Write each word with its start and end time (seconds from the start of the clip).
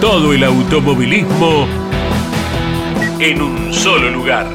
Todo 0.00 0.32
el 0.32 0.42
automovilismo 0.44 1.66
en 3.18 3.42
un 3.42 3.70
solo 3.70 4.10
lugar. 4.10 4.46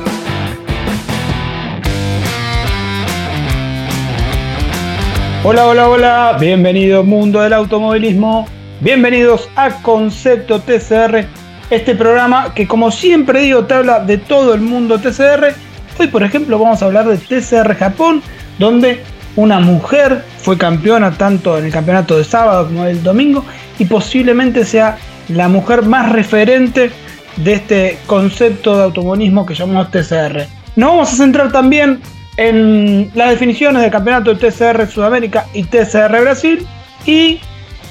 Hola, 5.44 5.68
hola, 5.68 5.88
hola, 5.88 6.38
bienvenido 6.40 7.04
mundo 7.04 7.42
del 7.42 7.54
automovilismo, 7.54 8.48
bienvenidos 8.80 9.48
a 9.56 9.70
Concepto 9.84 10.62
TCR, 10.62 11.28
este 11.70 11.94
programa 11.94 12.52
que 12.56 12.68
como 12.68 12.90
siempre 12.90 13.42
digo 13.42 13.66
te 13.66 13.76
habla 13.76 14.00
de 14.00 14.18
todo 14.18 14.56
el 14.56 14.62
mundo 14.62 14.98
TCR. 14.98 15.54
Hoy 16.00 16.08
por 16.08 16.24
ejemplo 16.24 16.58
vamos 16.58 16.82
a 16.82 16.86
hablar 16.86 17.08
de 17.08 17.18
TCR 17.18 17.76
Japón, 17.76 18.24
donde 18.58 19.04
una 19.36 19.60
mujer 19.60 20.24
fue 20.40 20.58
campeona 20.58 21.12
tanto 21.12 21.56
en 21.60 21.66
el 21.66 21.72
campeonato 21.72 22.18
de 22.18 22.24
sábado 22.24 22.66
como 22.66 22.86
el 22.86 23.04
domingo 23.04 23.46
y 23.78 23.86
posiblemente 23.86 24.66
sea 24.66 24.98
la 25.30 25.48
mujer 25.48 25.84
más 25.84 26.12
referente 26.12 26.92
de 27.38 27.54
este 27.54 27.98
concepto 28.06 28.78
de 28.78 28.84
automovilismo 28.84 29.46
que 29.46 29.54
llamamos 29.54 29.92
TCR. 29.92 30.46
Nos 30.76 30.90
vamos 30.90 31.14
a 31.14 31.16
centrar 31.16 31.52
también 31.52 32.02
en 32.38 33.12
las 33.16 33.30
definiciones 33.30 33.82
del 33.82 33.92
campeonato 33.92 34.34
de 34.34 34.50
TCR 34.50 34.88
Sudamérica 34.88 35.46
y 35.54 35.64
TCR 35.64 36.22
Brasil 36.22 36.66
y 37.06 37.40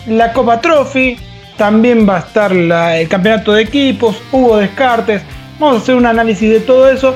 la 0.07 0.33
Copa 0.33 0.61
Trophy. 0.61 1.17
También 1.57 2.09
va 2.09 2.17
a 2.17 2.21
estar 2.21 2.53
el 2.53 3.09
campeonato 3.09 3.53
de 3.53 3.63
equipos, 3.63 4.17
hubo 4.33 4.57
descartes. 4.57 5.23
Vamos 5.59 5.77
a 5.77 5.83
hacer 5.83 5.95
un 5.95 6.07
análisis 6.07 6.51
de 6.51 6.61
todo 6.61 6.91
eso 6.91 7.15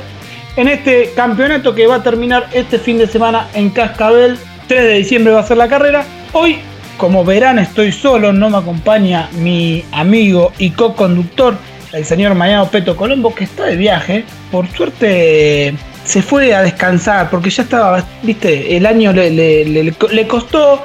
en 0.57 0.69
este 0.69 1.13
campeonato 1.15 1.75
que 1.75 1.87
va 1.87 1.97
a 1.97 2.03
terminar 2.03 2.49
este 2.53 2.79
fin 2.79 2.99
de 2.99 3.07
semana 3.07 3.49
en 3.55 3.71
Cascabel. 3.71 4.39
3 4.69 4.83
de 4.83 4.95
diciembre 4.95 5.33
va 5.33 5.41
a 5.41 5.47
ser 5.47 5.57
la 5.57 5.69
carrera. 5.69 6.05
Hoy 6.33 6.59
como 6.99 7.25
verán, 7.25 7.59
estoy 7.59 7.93
solo, 7.93 8.33
no 8.33 8.51
me 8.51 8.59
acompaña 8.59 9.31
mi 9.33 9.85
amigo 9.93 10.53
y 10.59 10.71
co-conductor, 10.71 11.57
el 11.93 12.05
señor 12.05 12.35
Mayado 12.35 12.69
Peto 12.69 12.97
Colombo, 12.97 13.35
que 13.35 13.45
está 13.45 13.65
de 13.67 13.77
viaje. 13.77 14.25
Por 14.51 14.69
suerte 14.69 15.75
se 16.05 16.23
fue 16.23 16.55
a 16.55 16.63
descansar, 16.63 17.31
porque 17.31 17.51
ya 17.51 17.63
estaba, 17.63 18.05
viste, 18.23 18.77
el 18.77 18.85
año 18.85 19.13
le, 19.13 20.27
costó, 20.27 20.83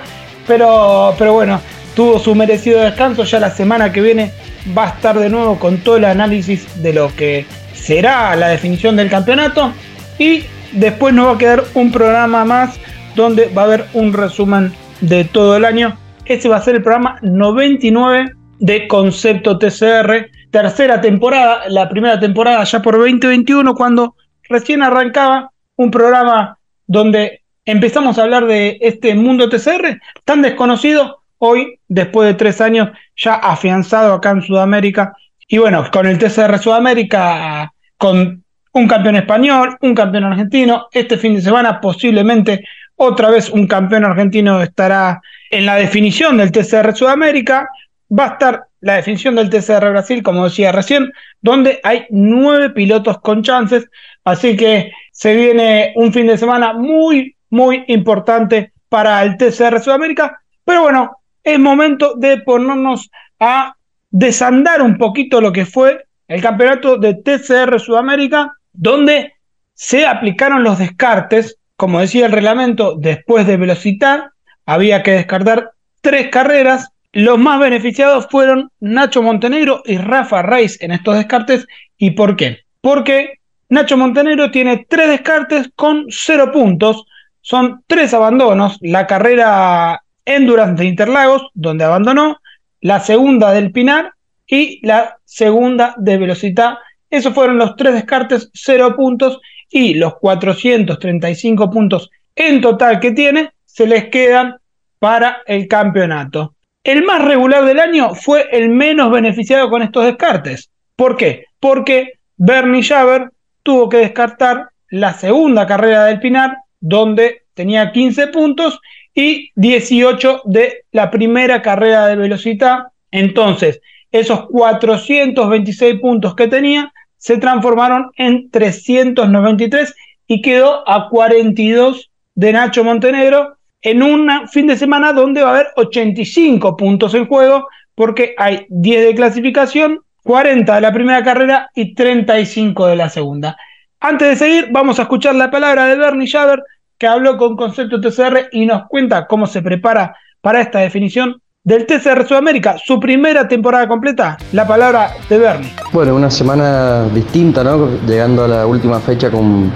pero, 0.48 1.16
pero 1.18 1.34
bueno, 1.34 1.60
tuvo 1.96 2.20
su 2.20 2.36
merecido 2.36 2.80
descanso. 2.82 3.24
Ya 3.24 3.40
la 3.40 3.50
semana 3.50 3.92
que 3.92 4.02
viene 4.02 4.32
va 4.78 4.86
a 4.86 4.90
estar 4.90 5.20
de 5.20 5.30
nuevo 5.30 5.58
con 5.58 5.80
todo 5.80 5.98
el 5.98 6.06
análisis 6.06 6.82
de 6.82 6.94
lo 6.94 7.14
que 7.16 7.46
será 7.74 8.36
la 8.36 8.50
definición 8.50 8.96
del 8.96 9.10
campeonato. 9.10 9.74
Y 10.20 10.44
después 10.74 11.14
nos 11.14 11.28
va 11.28 11.32
a 11.34 11.38
quedar 11.40 11.64
un 11.74 11.92
programa 11.92 12.46
más 12.46 12.76
donde 13.16 13.48
va 13.48 13.64
a 13.64 13.66
haber 13.66 13.86
un 13.94 14.14
resumen 14.14 14.72
de 15.02 15.24
todo 15.24 15.58
el 15.58 15.66
año 15.66 15.98
ese 16.26 16.50
va 16.50 16.58
a 16.58 16.62
ser 16.62 16.76
el 16.76 16.84
programa 16.84 17.18
99 17.22 18.34
de 18.60 18.88
Concepto 18.88 19.58
TCR, 19.58 20.30
tercera 20.52 21.02
temporada, 21.02 21.64
la 21.68 21.90
primera 21.90 22.20
temporada 22.20 22.64
ya 22.64 22.82
por 22.82 22.98
2021, 22.98 23.76
cuando 23.76 24.16
recién 24.50 24.84
arrancaba 24.84 25.52
un 25.76 25.92
programa 25.92 26.58
donde 26.88 27.42
empezamos 27.66 28.18
a 28.18 28.24
hablar 28.24 28.46
de 28.46 28.78
este 28.82 29.16
mundo 29.16 29.50
TCR 29.50 30.00
tan 30.24 30.42
desconocido, 30.42 31.24
hoy, 31.40 31.80
después 31.90 32.28
de 32.28 32.36
tres 32.36 32.62
años, 32.62 32.90
ya 33.18 33.36
afianzado 33.36 34.14
acá 34.14 34.32
en 34.32 34.42
Sudamérica. 34.42 35.14
Y 35.48 35.58
bueno, 35.58 35.86
con 35.92 36.08
el 36.08 36.18
TCR 36.18 36.58
Sudamérica, 36.58 37.74
con 37.98 38.44
un 38.72 38.88
campeón 38.88 39.18
español, 39.18 39.78
un 39.82 39.94
campeón 39.94 40.24
argentino, 40.24 40.88
este 40.94 41.18
fin 41.18 41.36
de 41.36 41.42
semana 41.42 41.82
posiblemente 41.82 42.64
otra 42.96 43.30
vez 43.30 43.50
un 43.50 43.68
campeón 43.68 44.06
argentino 44.06 44.62
estará 44.62 45.22
en 45.54 45.66
la 45.66 45.76
definición 45.76 46.38
del 46.38 46.52
TCR 46.52 46.96
Sudamérica. 46.96 47.70
Va 48.18 48.26
a 48.26 48.34
estar 48.34 48.64
la 48.82 48.96
definición 48.96 49.36
del 49.36 49.50
TCR 49.50 49.90
Brasil, 49.92 50.22
como 50.22 50.44
decía 50.44 50.72
recién, 50.72 51.12
donde 51.42 51.80
hay 51.84 52.06
nueve 52.10 52.70
pilotos 52.72 53.20
con 53.22 53.44
chances. 53.44 53.88
Así 54.24 54.56
que 54.58 54.92
se 55.12 55.36
viene 55.36 55.94
un 55.96 56.12
fin 56.12 56.28
de 56.28 56.38
semana 56.38 56.74
muy, 56.74 57.36
muy 57.50 57.84
importante 57.88 58.74
para 58.90 59.24
el 59.24 59.38
TCR 59.38 59.80
Sudamérica. 59.80 60.40
Pero 60.66 60.84
bueno, 60.84 61.18
es 61.44 61.60
momento 61.60 62.16
de 62.16 62.38
ponernos 62.38 63.10
a 63.40 63.76
desandar 64.10 64.82
un 64.82 64.98
poquito 64.98 65.42
lo 65.42 65.52
que 65.52 65.66
fue 65.66 66.06
el 66.28 66.42
campeonato 66.42 66.98
de 66.98 67.16
TCR 67.16 67.80
Sudamérica, 67.80 68.54
donde 68.72 69.34
se 69.74 70.06
aplicaron 70.06 70.64
los 70.64 70.78
descartes 70.78 71.58
como 71.76 72.00
decía 72.00 72.28
el 72.28 72.32
reglamento, 72.32 72.96
después 72.98 73.48
de 73.48 73.58
velocidad 73.58 74.28
había 74.66 75.04
que 75.04 75.12
descartar 75.12 75.72
tres 76.02 76.30
carreras. 76.30 76.90
Los 77.12 77.38
más 77.38 77.60
beneficiados 77.60 78.28
fueron 78.30 78.72
Nacho 78.80 79.22
Montenegro 79.22 79.84
y 79.86 79.98
Rafa 79.98 80.42
Reis 80.42 80.82
en 80.82 80.92
estos 80.92 81.16
descartes. 81.16 81.68
¿Y 81.98 82.12
por 82.12 82.36
qué? 82.36 82.62
Porque 82.82 83.40
Nacho 83.70 83.98
Montenegro 83.98 84.52
tiene 84.52 84.86
tres 84.90 85.10
descartes 85.10 85.70
con 85.76 86.06
cero 86.10 86.52
puntos. 86.52 87.06
Son 87.42 87.84
tres 87.88 88.14
abandonos. 88.14 88.78
La 88.82 89.06
carrera 89.06 90.04
Endurance 90.26 90.82
de 90.82 90.90
Interlagos, 90.90 91.50
donde 91.54 91.84
abandonó. 91.84 92.38
La 92.82 93.00
segunda 93.00 93.52
del 93.52 93.72
Pinar 93.72 94.14
y 94.48 94.86
la 94.86 95.18
segunda 95.24 95.96
de 95.98 96.18
Velocidad. 96.18 96.76
Esos 97.10 97.34
fueron 97.34 97.58
los 97.58 97.76
tres 97.76 97.94
descartes, 97.94 98.50
cero 98.54 98.96
puntos 98.96 99.40
y 99.70 99.94
los 99.94 100.16
435 100.18 101.70
puntos 101.70 102.10
en 102.36 102.62
total 102.62 103.00
que 103.00 103.12
tiene 103.12 103.53
se 103.74 103.88
les 103.88 104.10
quedan 104.10 104.58
para 105.00 105.42
el 105.48 105.68
campeonato. 105.68 106.54
El 106.84 107.04
más 107.04 107.26
regular 107.26 107.66
del 107.66 107.80
año 107.80 108.14
fue 108.14 108.48
el 108.52 108.70
menos 108.70 109.12
beneficiado 109.12 109.70
con 109.70 109.82
estos 109.82 110.06
descartes. 110.06 110.70
¿Por 110.96 111.18
qué? 111.18 111.46
Porque 111.60 112.14
Bernie 112.38 112.84
Javer 112.84 113.32
tuvo 113.64 113.90
que 113.90 113.98
descartar 113.98 114.70
la 114.90 115.14
segunda 115.14 115.66
carrera 115.66 116.06
del 116.06 116.20
Pinar, 116.20 116.58
donde 116.80 117.44
tenía 117.56 117.92
15 117.92 118.28
puntos 118.28 118.80
y 119.16 119.50
18 119.56 120.44
de 120.46 120.86
la 120.92 121.10
primera 121.10 121.64
carrera 121.64 122.06
de 122.06 122.16
velocidad. 122.16 122.90
Entonces, 123.10 123.82
esos 124.12 124.46
426 124.50 126.00
puntos 126.00 126.36
que 126.36 126.48
tenía 126.48 126.94
se 127.18 127.38
transformaron 127.38 128.12
en 128.18 128.52
393 128.52 129.96
y 130.28 130.44
quedó 130.44 130.88
a 130.88 131.10
42 131.10 132.12
de 132.36 132.54
Nacho 132.54 132.84
Montenegro 132.84 133.58
en 133.84 134.02
un 134.02 134.30
fin 134.48 134.66
de 134.68 134.78
semana 134.78 135.14
donde 135.14 135.44
va 135.44 135.50
a 135.50 135.54
haber 135.56 135.68
85 135.76 136.76
puntos 136.78 137.14
en 137.14 137.28
juego 137.28 137.68
porque 137.96 138.34
hay 138.38 138.66
10 138.70 139.06
de 139.06 139.16
clasificación, 139.16 140.00
40 140.24 140.76
de 140.76 140.82
la 140.82 140.94
primera 140.94 141.24
carrera 141.24 141.70
y 141.76 141.94
35 141.94 142.88
de 142.88 142.96
la 142.96 143.10
segunda. 143.10 143.58
Antes 144.00 144.30
de 144.30 144.36
seguir, 144.36 144.70
vamos 144.72 145.00
a 145.00 145.04
escuchar 145.04 145.36
la 145.36 145.52
palabra 145.52 145.86
de 145.86 145.98
Bernie 145.98 146.30
Javer, 146.30 146.64
que 146.98 147.08
habló 147.08 147.38
con 147.38 147.56
Concepto 147.56 148.00
TCR 148.00 148.50
y 148.52 148.66
nos 148.66 148.88
cuenta 148.88 149.28
cómo 149.28 149.48
se 149.48 149.62
prepara 149.62 150.16
para 150.42 150.62
esta 150.62 150.80
definición 150.80 151.42
del 151.64 151.86
TCR 151.86 152.28
Sudamérica, 152.28 152.78
su 152.84 153.00
primera 153.00 153.48
temporada 153.48 153.88
completa, 153.88 154.38
la 154.52 154.68
palabra 154.68 155.12
de 155.30 155.38
Bernie. 155.38 155.72
Bueno, 155.94 156.16
una 156.16 156.30
semana 156.30 157.06
distinta, 157.14 157.64
¿no? 157.64 157.90
Llegando 158.06 158.44
a 158.44 158.48
la 158.50 158.68
última 158.68 159.00
fecha 159.00 159.32
con 159.32 159.72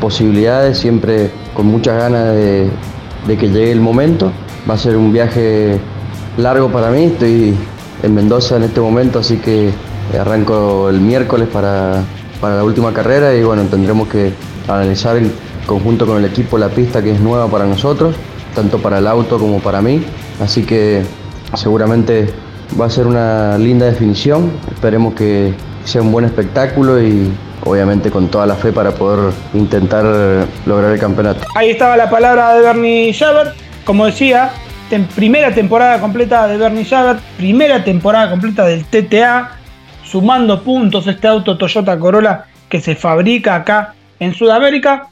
posibilidades, 0.00 0.78
siempre 0.78 1.30
con 1.54 1.66
muchas 1.66 1.96
ganas 1.96 2.34
de, 2.34 2.68
que 3.36 3.48
llegue 3.48 3.72
el 3.72 3.80
momento. 3.80 4.32
Va 4.68 4.74
a 4.74 4.78
ser 4.78 4.96
un 4.96 5.12
viaje 5.12 5.78
largo 6.36 6.70
para 6.70 6.90
mí, 6.90 7.04
estoy 7.04 7.54
en 8.02 8.14
Mendoza 8.14 8.56
en 8.56 8.62
este 8.64 8.80
momento, 8.80 9.18
así 9.18 9.38
que 9.38 9.70
arranco 10.18 10.88
el 10.88 11.00
miércoles 11.00 11.48
para, 11.52 12.02
para 12.40 12.56
la 12.56 12.64
última 12.64 12.92
carrera 12.92 13.34
y 13.34 13.42
bueno, 13.42 13.64
tendremos 13.64 14.08
que 14.08 14.32
analizar 14.68 15.16
en 15.16 15.32
conjunto 15.66 16.06
con 16.06 16.18
el 16.18 16.24
equipo 16.24 16.56
la 16.58 16.68
pista 16.68 17.02
que 17.02 17.12
es 17.12 17.20
nueva 17.20 17.48
para 17.48 17.66
nosotros, 17.66 18.14
tanto 18.54 18.78
para 18.78 18.98
el 18.98 19.06
auto 19.06 19.38
como 19.38 19.58
para 19.58 19.82
mí. 19.82 20.02
Así 20.40 20.62
que 20.62 21.02
Seguramente 21.54 22.28
va 22.78 22.86
a 22.86 22.90
ser 22.90 23.06
una 23.06 23.56
linda 23.56 23.86
definición, 23.86 24.50
esperemos 24.70 25.14
que 25.14 25.54
sea 25.84 26.02
un 26.02 26.12
buen 26.12 26.26
espectáculo 26.26 27.02
y 27.02 27.30
obviamente 27.64 28.10
con 28.10 28.28
toda 28.28 28.46
la 28.46 28.54
fe 28.54 28.72
para 28.72 28.92
poder 28.92 29.32
intentar 29.54 30.04
lograr 30.66 30.92
el 30.92 31.00
campeonato. 31.00 31.46
Ahí 31.54 31.70
estaba 31.70 31.96
la 31.96 32.10
palabra 32.10 32.54
de 32.54 32.62
Bernie 32.62 33.12
Schaber, 33.12 33.52
como 33.84 34.06
decía, 34.06 34.52
primera 35.14 35.52
temporada 35.52 36.00
completa 36.00 36.46
de 36.46 36.56
Bernie 36.56 36.84
Schaber, 36.84 37.16
primera 37.36 37.84
temporada 37.84 38.30
completa 38.30 38.64
del 38.64 38.84
TTA, 38.84 39.50
sumando 40.04 40.62
puntos 40.62 41.06
este 41.06 41.28
auto 41.28 41.58
Toyota 41.58 41.98
Corolla 41.98 42.46
que 42.68 42.80
se 42.80 42.94
fabrica 42.94 43.56
acá 43.56 43.94
en 44.18 44.34
Sudamérica. 44.34 45.08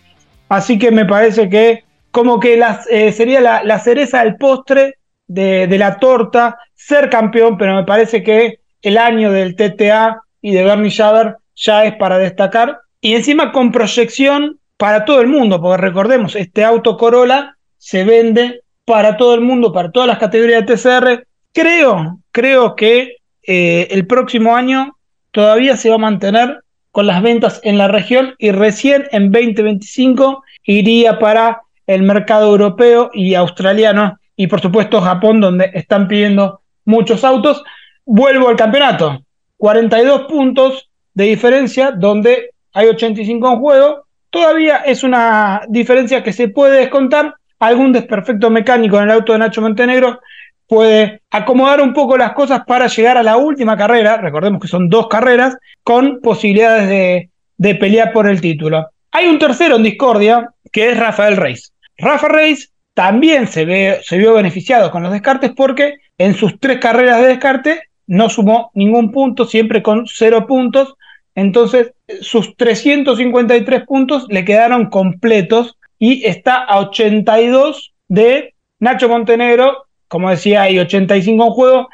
Así 0.49 0.78
que 0.78 0.90
me 0.90 1.04
parece 1.04 1.49
que 1.49 1.84
como 2.10 2.40
que 2.40 2.62
eh, 2.90 3.12
sería 3.12 3.40
la, 3.40 3.78
cereza 3.78 4.25
del 4.25 4.37
postre 4.37 4.99
de, 5.26 5.66
la 5.78 5.99
torta 5.99 6.56
ser 6.75 7.10
campeón, 7.10 7.58
pero 7.58 7.75
me 7.75 7.84
parece 7.84 8.22
que 8.22 8.60
el 8.81 8.96
año 8.96 9.32
del 9.32 9.56
TTA 9.56 10.22
y 10.40 10.52
de 10.52 10.64
Bernie 10.64 10.90
Schaber 10.90 11.37
ya 11.56 11.84
es 11.84 11.94
para 11.96 12.18
destacar. 12.18 12.80
Y 13.00 13.14
encima 13.14 13.52
con 13.52 13.72
proyección 13.72 14.58
para 14.76 15.04
todo 15.04 15.20
el 15.20 15.28
mundo, 15.28 15.60
porque 15.60 15.82
recordemos, 15.82 16.36
este 16.36 16.64
auto 16.64 16.96
Corolla 16.96 17.56
se 17.78 18.04
vende 18.04 18.62
para 18.84 19.16
todo 19.16 19.34
el 19.34 19.40
mundo, 19.40 19.72
para 19.72 19.90
todas 19.90 20.06
las 20.06 20.18
categorías 20.18 20.64
de 20.66 20.76
TCR. 20.76 21.26
Creo, 21.52 22.20
creo 22.30 22.76
que 22.76 23.16
eh, 23.46 23.88
el 23.90 24.06
próximo 24.06 24.54
año 24.54 24.96
todavía 25.30 25.76
se 25.76 25.88
va 25.88 25.96
a 25.96 25.98
mantener 25.98 26.60
con 26.92 27.06
las 27.06 27.22
ventas 27.22 27.60
en 27.62 27.78
la 27.78 27.88
región 27.88 28.34
y 28.38 28.50
recién 28.52 29.06
en 29.12 29.30
2025 29.30 30.42
iría 30.64 31.18
para 31.18 31.60
el 31.86 32.02
mercado 32.02 32.50
europeo 32.50 33.10
y 33.12 33.34
australiano 33.34 34.18
y 34.34 34.46
por 34.46 34.60
supuesto 34.60 35.00
Japón 35.00 35.40
donde 35.40 35.70
están 35.74 36.08
pidiendo 36.08 36.60
muchos 36.84 37.24
autos. 37.24 37.62
Vuelvo 38.04 38.48
al 38.48 38.56
campeonato. 38.56 39.22
42 39.58 40.22
puntos 40.22 40.88
de 41.16 41.24
diferencia 41.24 41.92
donde 41.92 42.50
hay 42.74 42.88
85 42.88 43.52
en 43.52 43.58
juego. 43.58 44.06
Todavía 44.28 44.76
es 44.84 45.02
una 45.02 45.62
diferencia 45.68 46.22
que 46.22 46.32
se 46.32 46.48
puede 46.48 46.80
descontar. 46.80 47.34
Algún 47.58 47.90
desperfecto 47.90 48.50
mecánico 48.50 48.98
en 48.98 49.04
el 49.04 49.12
auto 49.12 49.32
de 49.32 49.38
Nacho 49.38 49.62
Montenegro 49.62 50.20
puede 50.68 51.22
acomodar 51.30 51.80
un 51.80 51.94
poco 51.94 52.18
las 52.18 52.34
cosas 52.34 52.64
para 52.66 52.86
llegar 52.88 53.16
a 53.16 53.22
la 53.22 53.38
última 53.38 53.78
carrera, 53.78 54.18
recordemos 54.18 54.60
que 54.60 54.68
son 54.68 54.90
dos 54.90 55.08
carreras, 55.08 55.56
con 55.82 56.20
posibilidades 56.20 56.88
de, 56.88 57.30
de 57.56 57.74
pelear 57.76 58.12
por 58.12 58.28
el 58.28 58.42
título. 58.42 58.86
Hay 59.12 59.26
un 59.26 59.38
tercero 59.38 59.76
en 59.76 59.84
discordia, 59.84 60.50
que 60.70 60.90
es 60.90 60.98
Rafael 60.98 61.38
Reis. 61.38 61.72
Rafa 61.96 62.28
Reis 62.28 62.74
también 62.92 63.46
se, 63.46 63.64
ve, 63.64 64.00
se 64.02 64.18
vio 64.18 64.34
beneficiado 64.34 64.90
con 64.90 65.02
los 65.02 65.12
descartes 65.12 65.52
porque 65.56 65.94
en 66.18 66.34
sus 66.34 66.60
tres 66.60 66.78
carreras 66.78 67.22
de 67.22 67.28
descarte 67.28 67.80
no 68.06 68.28
sumó 68.28 68.70
ningún 68.74 69.12
punto, 69.12 69.46
siempre 69.46 69.82
con 69.82 70.04
cero 70.06 70.46
puntos. 70.46 70.94
Entonces, 71.36 71.92
sus 72.22 72.56
353 72.56 73.84
puntos 73.84 74.26
le 74.30 74.44
quedaron 74.44 74.86
completos 74.86 75.76
y 75.98 76.24
está 76.24 76.64
a 76.64 76.80
82 76.80 77.92
de 78.08 78.54
Nacho 78.80 79.08
Montenegro, 79.08 79.84
como 80.08 80.30
decía, 80.30 80.62
hay 80.62 80.78
85 80.78 81.44
en 81.44 81.50
juego, 81.50 81.88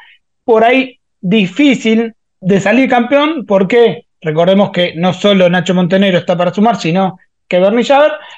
por 0.45 0.63
ahí 0.63 0.99
difícil 1.19 2.13
de 2.39 2.59
salir 2.61 2.89
campeón, 2.89 3.45
porque 3.45 4.05
recordemos 4.21 4.71
que 4.71 4.93
no 4.95 5.13
solo 5.13 5.49
Nacho 5.49 5.75
Montenegro 5.75 6.19
está 6.19 6.37
para 6.37 6.53
sumar, 6.53 6.77
sino 6.77 7.19
que 7.47 7.59
Bernie 7.59 7.85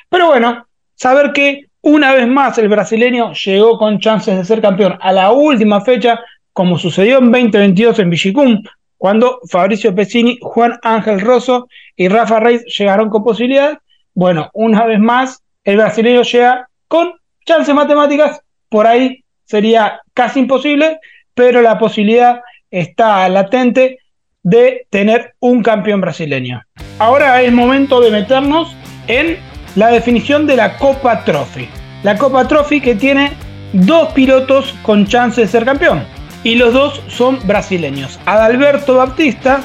pero 0.10 0.28
bueno, 0.28 0.68
saber 0.96 1.34
que 1.34 1.66
una 1.81 2.13
vez 2.13 2.28
más 2.28 2.58
el 2.58 2.68
brasileño 2.68 3.31
llegó 3.34 3.78
con 3.78 4.00
chances 4.00 4.36
de 4.36 4.44
ser 4.44 4.60
campeón 4.60 4.98
a 5.00 5.13
la 5.13 5.31
última 5.31 5.81
fecha, 5.81 6.19
como 6.51 6.80
sucedió 6.80 7.19
en 7.19 7.31
2022 7.31 8.00
en 8.00 8.10
Villicum, 8.10 8.63
cuando 8.98 9.40
Fabricio 9.50 9.94
Pesini, 9.94 10.38
Juan 10.42 10.80
Ángel 10.82 11.22
Rosso 11.22 11.68
y 11.96 12.08
Rafa 12.08 12.40
Reis 12.40 12.64
llegaron 12.78 13.10
con 13.10 13.24
posibilidades. 13.24 13.78
Bueno, 14.14 14.50
una 14.54 14.86
vez 14.86 15.00
más, 15.00 15.44
el 15.64 15.78
brasileño 15.78 16.22
llega 16.24 16.70
con 16.88 17.14
chances 17.46 17.76
matemáticas 17.76 18.42
por 18.70 18.88
ahí 18.88 19.24
sería 19.46 20.02
casi 20.14 20.42
imposible, 20.42 21.00
pero 21.34 21.62
la 21.62 21.78
posibilidad 21.78 22.42
está 22.70 23.28
latente 23.30 24.00
de 24.44 24.86
tener 24.90 25.36
un 25.40 25.64
campeón 25.64 26.02
brasileño. 26.02 26.62
Ahora 27.00 27.42
es 27.42 27.54
momento 27.54 28.02
de 28.02 28.12
meternos 28.12 28.76
en 29.08 29.38
la 29.76 29.90
definición 29.90 30.46
de 30.46 30.58
la 30.58 30.78
Copa 30.78 31.24
Trophy. 31.24 31.70
La 32.04 32.18
Copa 32.18 32.48
Trophy 32.48 32.82
que 32.82 32.96
tiene 32.96 33.32
dos 33.74 34.12
pilotos 34.14 34.74
con 34.84 35.06
chance 35.06 35.42
de 35.42 35.48
ser 35.48 35.66
campeón. 35.66 36.04
Y 36.46 36.56
los 36.56 36.74
dos 36.74 37.02
son 37.08 37.40
brasileños. 37.48 38.20
Adalberto 38.26 38.96
Baptista, 38.98 39.62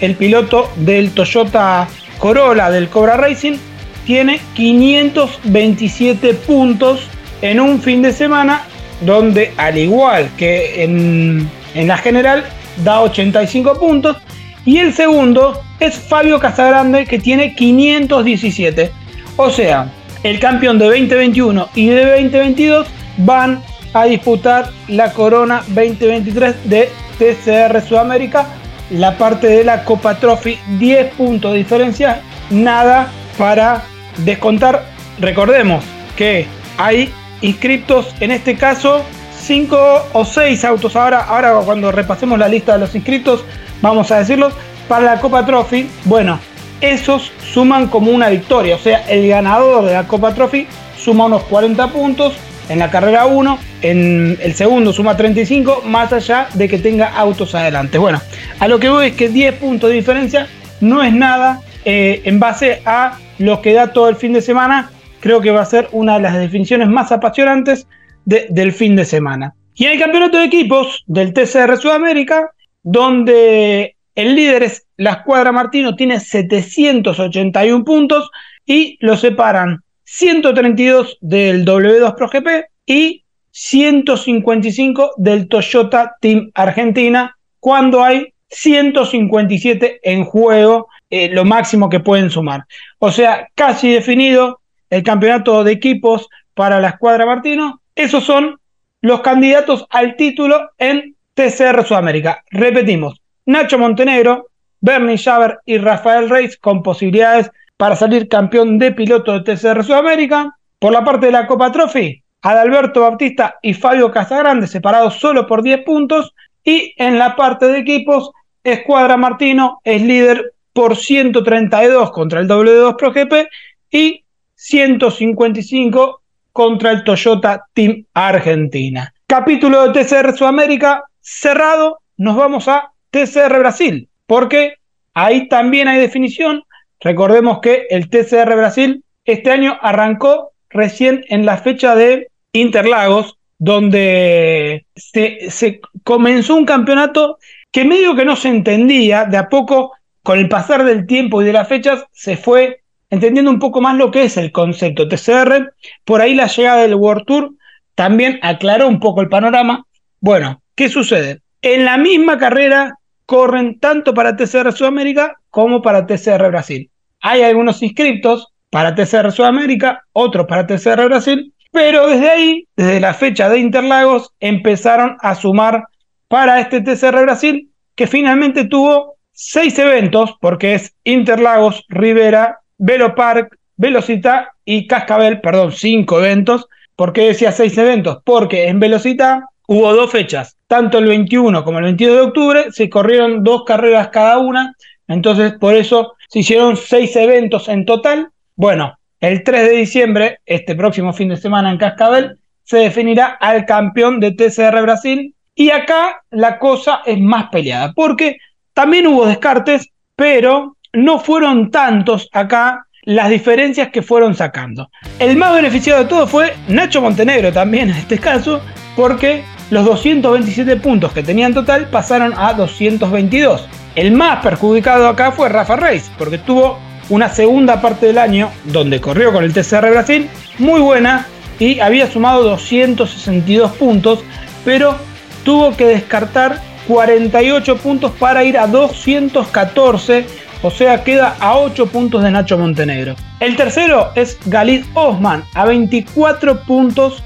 el 0.00 0.14
piloto 0.14 0.70
del 0.76 1.10
Toyota 1.10 1.86
Corolla 2.18 2.70
del 2.70 2.88
Cobra 2.88 3.18
Racing, 3.18 3.58
tiene 4.06 4.40
527 4.54 6.32
puntos 6.32 7.06
en 7.42 7.60
un 7.60 7.78
fin 7.78 8.00
de 8.00 8.10
semana 8.14 8.62
donde 9.02 9.52
al 9.58 9.76
igual 9.76 10.30
que 10.38 10.82
en, 10.82 11.50
la 11.74 11.98
general 11.98 12.44
da 12.82 13.02
85 13.02 13.78
puntos. 13.78 14.16
Y 14.64 14.78
el 14.78 14.94
segundo 14.94 15.60
es 15.78 15.94
Fabio 15.94 16.40
Casagrande 16.40 17.04
que 17.04 17.18
tiene 17.18 17.54
517. 17.54 18.90
O 19.36 19.50
sea, 19.50 19.92
el 20.22 20.40
campeón 20.40 20.78
de 20.78 20.86
2021 20.86 21.68
y 21.74 21.88
de 21.88 22.06
2022 22.12 22.86
van 23.18 23.62
a 23.94 24.04
disputar 24.04 24.70
la 24.88 25.12
corona 25.12 25.62
2023 25.68 26.68
de 26.68 26.90
TCR 27.18 27.80
Sudamérica. 27.80 28.46
La 28.90 29.16
parte 29.16 29.46
de 29.46 29.64
la 29.64 29.84
Copa 29.84 30.16
Trophy, 30.16 30.58
10 30.78 31.14
puntos 31.14 31.52
de 31.52 31.58
diferencia, 31.58 32.20
nada 32.50 33.08
para 33.38 33.84
descontar. 34.18 34.84
Recordemos 35.18 35.84
que 36.16 36.46
hay 36.76 37.10
inscriptos, 37.40 38.14
en 38.20 38.32
este 38.32 38.56
caso, 38.56 39.02
5 39.40 40.08
o 40.12 40.24
6 40.24 40.64
autos. 40.64 40.96
Ahora, 40.96 41.20
ahora 41.20 41.60
cuando 41.64 41.90
repasemos 41.92 42.38
la 42.38 42.48
lista 42.48 42.74
de 42.74 42.80
los 42.80 42.94
inscritos, 42.94 43.44
vamos 43.80 44.10
a 44.10 44.18
decirlos. 44.18 44.52
Para 44.88 45.04
la 45.14 45.20
Copa 45.20 45.46
Trophy, 45.46 45.88
bueno, 46.04 46.38
esos 46.80 47.32
suman 47.52 47.86
como 47.86 48.10
una 48.10 48.28
victoria. 48.28 48.76
O 48.76 48.78
sea, 48.78 49.08
el 49.08 49.28
ganador 49.28 49.86
de 49.86 49.94
la 49.94 50.06
Copa 50.06 50.34
Trophy 50.34 50.66
suma 50.98 51.24
unos 51.24 51.44
40 51.44 51.88
puntos 51.88 52.34
en 52.68 52.78
la 52.78 52.90
carrera 52.90 53.26
1, 53.26 53.58
en 53.82 54.38
el 54.40 54.54
segundo 54.54 54.92
suma 54.92 55.16
35, 55.16 55.82
más 55.86 56.12
allá 56.12 56.48
de 56.54 56.68
que 56.68 56.78
tenga 56.78 57.08
autos 57.16 57.54
adelante. 57.54 57.98
Bueno, 57.98 58.20
a 58.58 58.68
lo 58.68 58.78
que 58.78 58.88
voy 58.88 59.06
es 59.08 59.12
que 59.14 59.28
10 59.28 59.54
puntos 59.56 59.90
de 59.90 59.96
diferencia 59.96 60.46
no 60.80 61.02
es 61.02 61.12
nada 61.12 61.60
eh, 61.84 62.22
en 62.24 62.40
base 62.40 62.82
a 62.84 63.18
lo 63.38 63.60
que 63.60 63.72
da 63.72 63.92
todo 63.92 64.08
el 64.08 64.16
fin 64.16 64.32
de 64.32 64.40
semana 64.40 64.90
creo 65.24 65.40
que 65.40 65.50
va 65.50 65.62
a 65.62 65.64
ser 65.64 65.88
una 65.92 66.16
de 66.16 66.20
las 66.20 66.38
definiciones 66.38 66.86
más 66.86 67.10
apasionantes 67.10 67.88
del 68.26 68.72
fin 68.72 68.94
de 68.94 69.06
semana. 69.06 69.54
Y 69.74 69.86
en 69.86 69.92
el 69.92 69.98
campeonato 69.98 70.36
de 70.36 70.44
equipos 70.44 71.02
del 71.06 71.32
TCR 71.32 71.78
Sudamérica, 71.78 72.50
donde 72.82 73.96
el 74.14 74.34
líder 74.34 74.64
es 74.64 74.86
la 74.98 75.12
escuadra 75.12 75.50
Martino, 75.50 75.96
tiene 75.96 76.20
781 76.20 77.84
puntos 77.86 78.30
y 78.66 78.98
lo 79.00 79.16
separan 79.16 79.80
132 80.16 81.18
del 81.22 81.64
W2 81.64 82.14
Pro 82.14 82.28
GP 82.28 82.66
y 82.86 83.24
155 83.50 85.14
del 85.16 85.48
Toyota 85.48 86.14
Team 86.20 86.52
Argentina, 86.54 87.36
cuando 87.58 88.04
hay 88.04 88.32
157 88.48 89.98
en 90.04 90.24
juego, 90.24 90.86
eh, 91.10 91.30
lo 91.30 91.44
máximo 91.44 91.88
que 91.88 91.98
pueden 91.98 92.30
sumar. 92.30 92.64
O 93.00 93.10
sea, 93.10 93.48
casi 93.56 93.90
definido 93.90 94.60
el 94.88 95.02
campeonato 95.02 95.64
de 95.64 95.72
equipos 95.72 96.28
para 96.54 96.78
la 96.78 96.90
escuadra 96.90 97.26
Martino. 97.26 97.80
Esos 97.96 98.22
son 98.22 98.60
los 99.00 99.20
candidatos 99.20 99.84
al 99.90 100.14
título 100.14 100.70
en 100.78 101.16
TCR 101.34 101.84
Sudamérica. 101.84 102.44
Repetimos, 102.52 103.20
Nacho 103.46 103.78
Montenegro, 103.78 104.46
Bernie 104.80 105.16
Schaber 105.16 105.58
y 105.64 105.78
Rafael 105.78 106.30
Reis 106.30 106.56
con 106.56 106.84
posibilidades 106.84 107.50
para 107.76 107.96
salir 107.96 108.28
campeón 108.28 108.78
de 108.78 108.92
piloto 108.92 109.32
de 109.32 109.40
TCR 109.40 109.84
Sudamérica. 109.84 110.56
Por 110.78 110.92
la 110.92 111.04
parte 111.04 111.26
de 111.26 111.32
la 111.32 111.46
Copa 111.46 111.72
Trophy, 111.72 112.22
Adalberto 112.42 113.00
Baptista 113.00 113.56
y 113.62 113.72
Fabio 113.74 114.10
Casagrande 114.10 114.66
separados 114.66 115.14
solo 115.14 115.46
por 115.46 115.62
10 115.62 115.82
puntos. 115.84 116.34
Y 116.62 116.92
en 116.96 117.18
la 117.18 117.36
parte 117.36 117.66
de 117.66 117.78
equipos, 117.78 118.30
Escuadra 118.62 119.16
Martino 119.16 119.80
es 119.84 120.02
líder 120.02 120.54
por 120.72 120.96
132 120.96 122.10
contra 122.10 122.40
el 122.40 122.48
W2 122.48 122.96
Pro 122.96 123.12
GP 123.12 123.48
y 123.90 124.24
155 124.54 126.22
contra 126.52 126.90
el 126.90 127.04
Toyota 127.04 127.66
Team 127.72 128.04
Argentina. 128.14 129.12
Capítulo 129.26 129.88
de 129.88 130.04
TCR 130.04 130.36
Sudamérica 130.36 131.04
cerrado, 131.20 132.00
nos 132.16 132.36
vamos 132.36 132.68
a 132.68 132.92
TCR 133.10 133.58
Brasil, 133.58 134.08
porque 134.26 134.74
ahí 135.14 135.48
también 135.48 135.88
hay 135.88 135.98
definición. 135.98 136.62
Recordemos 137.04 137.58
que 137.60 137.86
el 137.90 138.08
TCR 138.08 138.56
Brasil 138.56 139.04
este 139.26 139.50
año 139.50 139.78
arrancó 139.82 140.52
recién 140.70 141.22
en 141.28 141.44
la 141.44 141.58
fecha 141.58 141.94
de 141.94 142.28
Interlagos, 142.52 143.36
donde 143.58 144.86
se, 144.96 145.80
comenzó 146.02 146.56
un 146.56 146.64
campeonato 146.64 147.38
que 147.70 147.84
medio 147.84 148.16
que 148.16 148.24
no 148.24 148.36
se 148.36 148.48
entendía, 148.48 149.26
de 149.26 149.36
a 149.36 149.50
poco, 149.50 149.92
con 150.22 150.38
el 150.38 150.48
pasar 150.48 150.84
del 150.84 151.06
tiempo 151.06 151.42
y 151.42 151.44
de 151.44 151.52
las 151.52 151.68
fechas, 151.68 152.06
se 152.12 152.38
fue 152.38 152.80
entendiendo 153.10 153.50
un 153.50 153.58
poco 153.58 153.82
más 153.82 153.96
lo 153.96 154.10
que 154.10 154.24
es 154.24 154.38
el 154.38 154.50
concepto 154.50 155.06
TCR. 155.06 155.74
Por 156.04 156.22
ahí 156.22 156.34
la 156.34 156.46
llegada 156.46 156.82
del 156.82 156.94
World 156.94 157.26
Tour 157.26 157.50
también 157.94 158.38
aclaró 158.40 158.88
un 158.88 158.98
poco 158.98 159.20
el 159.20 159.28
panorama. 159.28 159.86
Bueno, 160.20 160.62
¿qué 160.74 160.88
sucede? 160.88 161.42
En 161.60 161.84
la 161.84 161.98
misma 161.98 162.38
carrera 162.38 162.98
corren 163.26 163.78
tanto 163.78 164.14
para 164.14 164.36
TCR 164.36 164.72
Sudamérica 164.72 165.38
como 165.50 165.82
para 165.82 166.06
TCR 166.06 166.48
Brasil. 166.48 166.90
Hay 167.26 167.40
algunos 167.40 167.82
inscriptos 167.82 168.48
para 168.68 168.94
TCR 168.94 169.32
Sudamérica, 169.32 170.04
otros 170.12 170.46
para 170.46 170.66
TCR 170.66 171.06
Brasil, 171.06 171.54
pero 171.72 172.06
desde 172.06 172.28
ahí, 172.28 172.68
desde 172.76 173.00
la 173.00 173.14
fecha 173.14 173.48
de 173.48 173.60
Interlagos, 173.60 174.30
empezaron 174.40 175.16
a 175.22 175.34
sumar 175.34 175.84
para 176.28 176.60
este 176.60 176.82
TCR 176.82 177.22
Brasil, 177.22 177.70
que 177.94 178.06
finalmente 178.06 178.66
tuvo 178.66 179.14
seis 179.32 179.78
eventos, 179.78 180.34
porque 180.38 180.74
es 180.74 180.94
Interlagos, 181.02 181.86
Rivera, 181.88 182.58
Velo 182.76 183.14
Park, 183.14 183.56
Velocita 183.78 184.52
y 184.66 184.86
Cascabel, 184.86 185.40
perdón, 185.40 185.72
cinco 185.72 186.18
eventos. 186.18 186.66
¿Por 186.94 187.14
qué 187.14 187.22
decía 187.28 187.52
seis 187.52 187.78
eventos? 187.78 188.18
Porque 188.22 188.68
en 188.68 188.80
Velocita 188.80 189.46
hubo 189.66 189.94
dos 189.94 190.10
fechas, 190.10 190.58
tanto 190.66 190.98
el 190.98 191.06
21 191.06 191.64
como 191.64 191.78
el 191.78 191.84
22 191.84 192.16
de 192.16 192.22
octubre, 192.22 192.64
se 192.72 192.90
corrieron 192.90 193.42
dos 193.42 193.64
carreras 193.64 194.10
cada 194.10 194.36
una, 194.36 194.74
entonces 195.08 195.54
por 195.58 195.74
eso 195.74 196.12
se 196.34 196.40
hicieron 196.40 196.76
seis 196.76 197.14
eventos 197.14 197.68
en 197.68 197.84
total. 197.84 198.28
Bueno, 198.56 198.98
el 199.20 199.44
3 199.44 199.70
de 199.70 199.76
diciembre, 199.76 200.38
este 200.44 200.74
próximo 200.74 201.12
fin 201.12 201.28
de 201.28 201.36
semana 201.36 201.70
en 201.70 201.78
Cascabel, 201.78 202.40
se 202.64 202.78
definirá 202.78 203.26
al 203.40 203.64
campeón 203.66 204.18
de 204.18 204.32
TCR 204.32 204.82
Brasil 204.82 205.32
y 205.54 205.70
acá 205.70 206.24
la 206.32 206.58
cosa 206.58 207.02
es 207.06 207.20
más 207.20 207.50
peleada, 207.50 207.92
porque 207.94 208.38
también 208.72 209.06
hubo 209.06 209.26
descartes, 209.26 209.88
pero 210.16 210.76
no 210.92 211.20
fueron 211.20 211.70
tantos 211.70 212.28
acá 212.32 212.84
las 213.04 213.30
diferencias 213.30 213.90
que 213.90 214.02
fueron 214.02 214.34
sacando. 214.34 214.90
El 215.20 215.36
más 215.36 215.54
beneficiado 215.54 216.02
de 216.02 216.08
todo 216.08 216.26
fue 216.26 216.54
Nacho 216.66 217.00
Montenegro 217.00 217.52
también 217.52 217.90
en 217.90 217.96
este 217.96 218.18
caso, 218.18 218.60
porque 218.96 219.44
los 219.70 219.84
227 219.84 220.78
puntos 220.78 221.12
que 221.12 221.22
tenía 221.22 221.46
en 221.46 221.54
total 221.54 221.86
pasaron 221.90 222.34
a 222.36 222.54
222. 222.54 223.68
El 223.94 224.12
más 224.12 224.42
perjudicado 224.42 225.08
acá 225.08 225.32
fue 225.32 225.48
Rafa 225.48 225.76
Reis, 225.76 226.10
porque 226.18 226.38
tuvo 226.38 226.78
una 227.10 227.28
segunda 227.28 227.80
parte 227.80 228.06
del 228.06 228.18
año 228.18 228.50
donde 228.64 229.00
corrió 229.00 229.32
con 229.32 229.44
el 229.44 229.52
TCR 229.52 229.90
Brasil 229.90 230.28
muy 230.58 230.80
buena 230.80 231.26
y 231.58 231.80
había 231.80 232.10
sumado 232.10 232.42
262 232.42 233.72
puntos, 233.72 234.20
pero 234.64 234.96
tuvo 235.44 235.76
que 235.76 235.86
descartar 235.86 236.60
48 236.88 237.76
puntos 237.76 238.12
para 238.12 238.44
ir 238.44 238.58
a 238.58 238.66
214 238.66 240.26
o 240.64 240.70
sea, 240.70 241.04
queda 241.04 241.36
a 241.40 241.58
8 241.58 241.88
puntos 241.88 242.22
de 242.22 242.30
Nacho 242.30 242.56
Montenegro. 242.56 243.16
El 243.38 243.54
tercero 243.54 244.12
es 244.14 244.38
Galid 244.46 244.82
Osman, 244.94 245.44
a 245.52 245.66
24 245.66 246.62
puntos 246.62 247.22